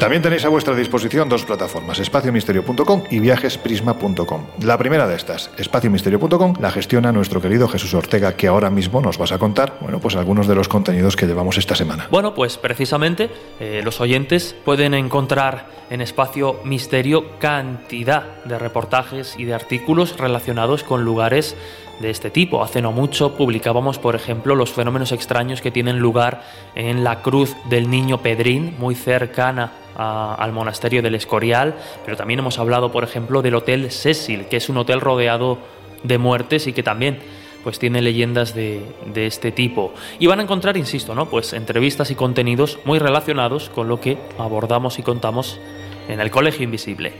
[0.00, 4.46] También tenéis a vuestra disposición dos plataformas, espaciomisterio.com y viajesprisma.com.
[4.62, 9.18] La primera de estas, espaciomisterio.com, la gestiona nuestro querido Jesús Ortega, que ahora mismo nos
[9.18, 12.08] vas a contar, bueno, pues algunos de los contenidos que llevamos esta semana.
[12.10, 13.28] Bueno, pues precisamente
[13.60, 20.82] eh, los oyentes pueden encontrar en Espacio Misterio cantidad de reportajes y de artículos relacionados
[20.82, 21.56] con lugares
[22.00, 22.64] de este tipo.
[22.64, 26.42] Hace no mucho publicábamos, por ejemplo, los fenómenos extraños que tienen lugar
[26.74, 31.74] en la Cruz del Niño Pedrín, muy cercana al monasterio del Escorial,
[32.04, 35.58] pero también hemos hablado, por ejemplo, del Hotel Cecil, que es un hotel rodeado
[36.02, 37.18] de muertes y que también
[37.62, 38.80] pues tiene leyendas de,
[39.12, 39.92] de, este tipo.
[40.18, 41.28] Y van a encontrar, insisto, ¿no?
[41.28, 45.60] Pues entrevistas y contenidos muy relacionados con lo que abordamos y contamos
[46.12, 47.12] en el Colegio Invisible.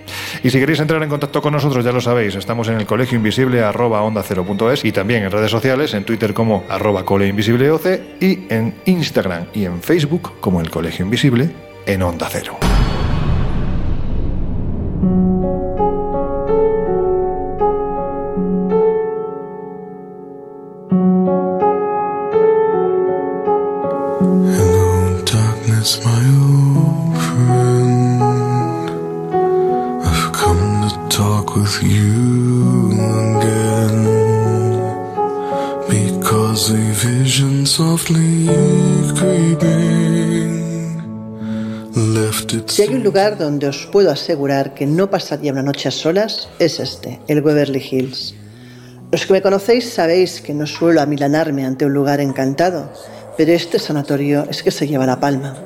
[0.42, 3.16] Y si queréis entrar en contacto con nosotros, ya lo sabéis, estamos en el Colegio
[3.16, 4.22] Invisible arroba onda
[4.72, 7.84] es y también en redes sociales, en Twitter como arroba coleinvisibleoc
[8.20, 11.50] y en Instagram y en Facebook como el Colegio Invisible
[11.86, 12.69] en Onda Cero.
[43.00, 47.18] Un lugar donde os puedo asegurar que no pasaría una noche a solas, es este,
[47.28, 48.34] el Waverly Hills.
[49.10, 52.92] Los que me conocéis sabéis que no suelo amilanarme ante un lugar encantado,
[53.38, 55.56] pero este sanatorio es que se lleva la palma.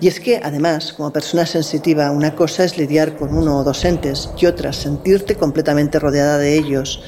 [0.00, 3.84] Y es que, además, como persona sensitiva, una cosa es lidiar con uno o dos
[3.84, 7.02] entes y otra sentirte completamente rodeada de ellos,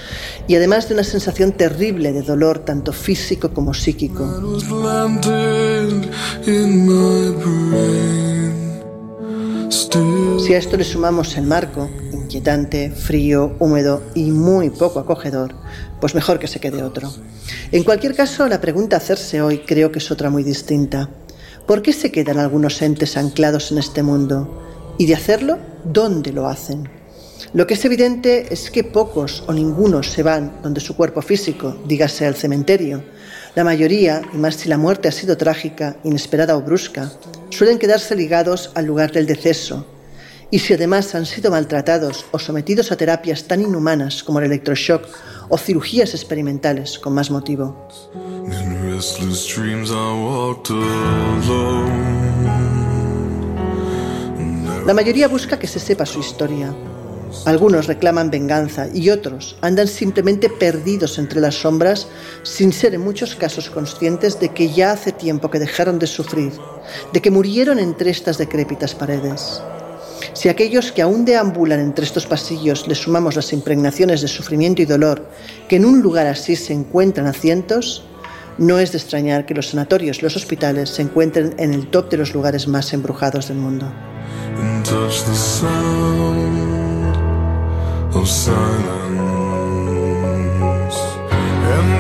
[0.49, 4.25] y además de una sensación terrible de dolor tanto físico como psíquico.
[9.71, 15.55] Si a esto le sumamos el marco, inquietante, frío, húmedo y muy poco acogedor,
[16.01, 17.13] pues mejor que se quede otro.
[17.71, 21.11] En cualquier caso, la pregunta a hacerse hoy creo que es otra muy distinta.
[21.67, 24.95] ¿Por qué se quedan algunos entes anclados en este mundo?
[24.97, 26.89] Y de hacerlo, ¿dónde lo hacen?
[27.53, 31.77] Lo que es evidente es que pocos o ninguno se van donde su cuerpo físico,
[31.87, 33.03] dígase al cementerio.
[33.55, 37.11] La mayoría, y más si la muerte ha sido trágica, inesperada o brusca,
[37.51, 39.87] suelen quedarse ligados al lugar del deceso.
[40.51, 45.07] Y si además han sido maltratados o sometidos a terapias tan inhumanas como el electroshock
[45.49, 47.89] o cirugías experimentales con más motivo.
[54.87, 56.75] La mayoría busca que se sepa su historia.
[57.45, 62.09] Algunos reclaman venganza y otros andan simplemente perdidos entre las sombras
[62.43, 66.53] sin ser en muchos casos conscientes de que ya hace tiempo que dejaron de sufrir,
[67.13, 69.63] de que murieron entre estas decrépitas paredes.
[70.33, 74.83] Si a aquellos que aún deambulan entre estos pasillos le sumamos las impregnaciones de sufrimiento
[74.83, 75.29] y dolor
[75.69, 78.05] que en un lugar así se encuentran a cientos,
[78.59, 82.11] no es de extrañar que los sanatorios y los hospitales se encuentren en el top
[82.11, 83.93] de los lugares más embrujados del mundo.
[88.15, 88.89] Of silence.
[91.31, 91.98] And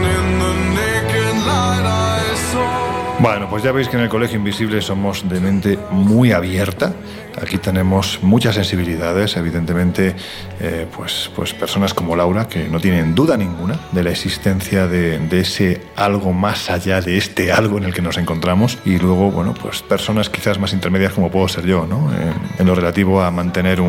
[3.21, 6.95] Bueno, pues ya veis que en el Colegio Invisible somos de mente muy abierta.
[7.43, 10.15] Aquí tenemos muchas sensibilidades, evidentemente,
[10.61, 15.19] eh, pues, pues personas como Laura que no tienen duda ninguna de la existencia de,
[15.19, 18.79] de ese algo más allá de este algo en el que nos encontramos.
[18.85, 22.11] Y luego, bueno, pues personas quizás más intermedias como puedo ser yo, ¿no?
[22.59, 23.81] En, lo relativo a mantener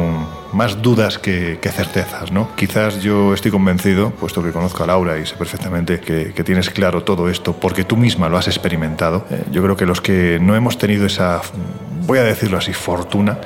[0.53, 2.56] más dudas que, certezas, ¿no?
[2.56, 7.03] Quizás yo estoy convencido, puesto que conozco a Laura y sé perfectamente que tienes claro
[7.03, 9.18] todo esto, porque tú misma lo has experimentado.
[9.29, 11.41] Eh, yo creo que los que no hemos tenido esa,
[12.05, 13.39] voy a decirlo así, fortuna,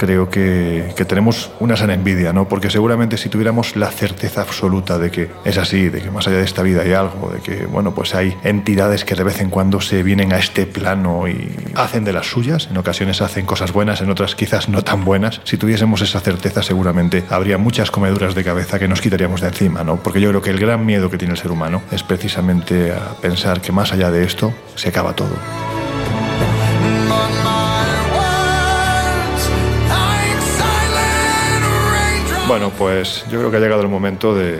[0.00, 2.48] creo que, que, tenemos una sana envidia, ¿no?
[2.48, 6.38] Porque seguramente si tuviéramos la certeza absoluta de que es así, de que más allá
[6.38, 9.50] de esta vida hay algo, de que, bueno, pues hay entidades que de vez en
[9.50, 13.72] cuando se vienen a este plano y hacen de las suyas, en ocasiones hacen cosas
[13.72, 18.34] buenas, en otras quizás no tan buenas, si tuviésemos esa certeza seguramente habría muchas comeduras
[18.34, 19.96] de cabeza que nos quitaríamos de encima, ¿no?
[20.02, 23.20] Porque yo creo que el gran miedo que tiene el ser humano es precisamente a
[23.20, 25.36] pensar que más allá de esto se acaba todo.
[32.50, 34.58] Bueno, pues yo creo que ha llegado el momento de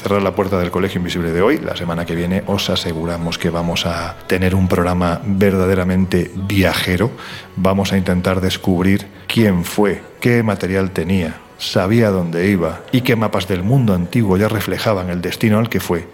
[0.00, 1.58] cerrar la puerta del Colegio Invisible de hoy.
[1.58, 7.10] La semana que viene os aseguramos que vamos a tener un programa verdaderamente viajero.
[7.56, 13.48] Vamos a intentar descubrir quién fue, qué material tenía, sabía dónde iba y qué mapas
[13.48, 16.06] del mundo antiguo ya reflejaban el destino al que fue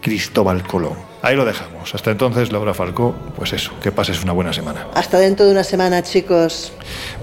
[0.00, 1.09] Cristóbal Colón.
[1.22, 1.94] Ahí lo dejamos.
[1.94, 4.86] Hasta entonces, Laura Falcó, pues eso, que pases una buena semana.
[4.94, 6.72] Hasta dentro de una semana, chicos.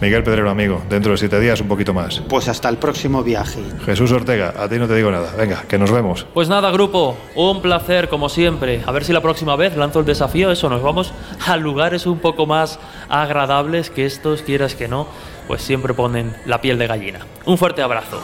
[0.01, 2.21] Miguel Pedrero, amigo, dentro de siete días un poquito más.
[2.29, 3.59] Pues hasta el próximo viaje.
[3.85, 5.33] Jesús Ortega, a ti no te digo nada.
[5.35, 6.27] Venga, que nos vemos.
[6.33, 8.83] Pues nada, grupo, un placer como siempre.
[8.85, 11.11] A ver si la próxima vez lanzo el desafío, eso, nos vamos
[11.45, 12.79] a lugares un poco más
[13.09, 15.07] agradables que estos, quieras que no,
[15.47, 17.19] pues siempre ponen la piel de gallina.
[17.45, 18.21] Un fuerte abrazo.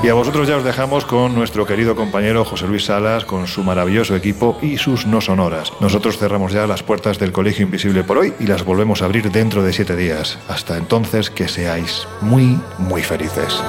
[0.00, 3.64] Y a vosotros ya os dejamos con nuestro querido compañero José Luis Salas, con su
[3.64, 5.72] maravilloso equipo y sus no sonoras.
[5.80, 9.30] Nosotros cerramos ya las puertas del Colegio Invisible por hoy y las volvemos a abrir
[9.32, 10.38] dentro de siete días.
[10.46, 13.60] Hasta entonces, que seáis muy, muy felices.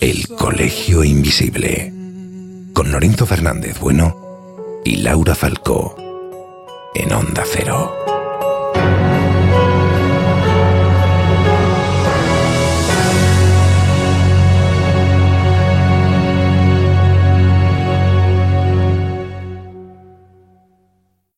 [0.00, 1.92] El Colegio Invisible.
[2.72, 5.94] Con Lorenzo Fernández Bueno y Laura Falcó.
[6.94, 8.19] En Onda Cero.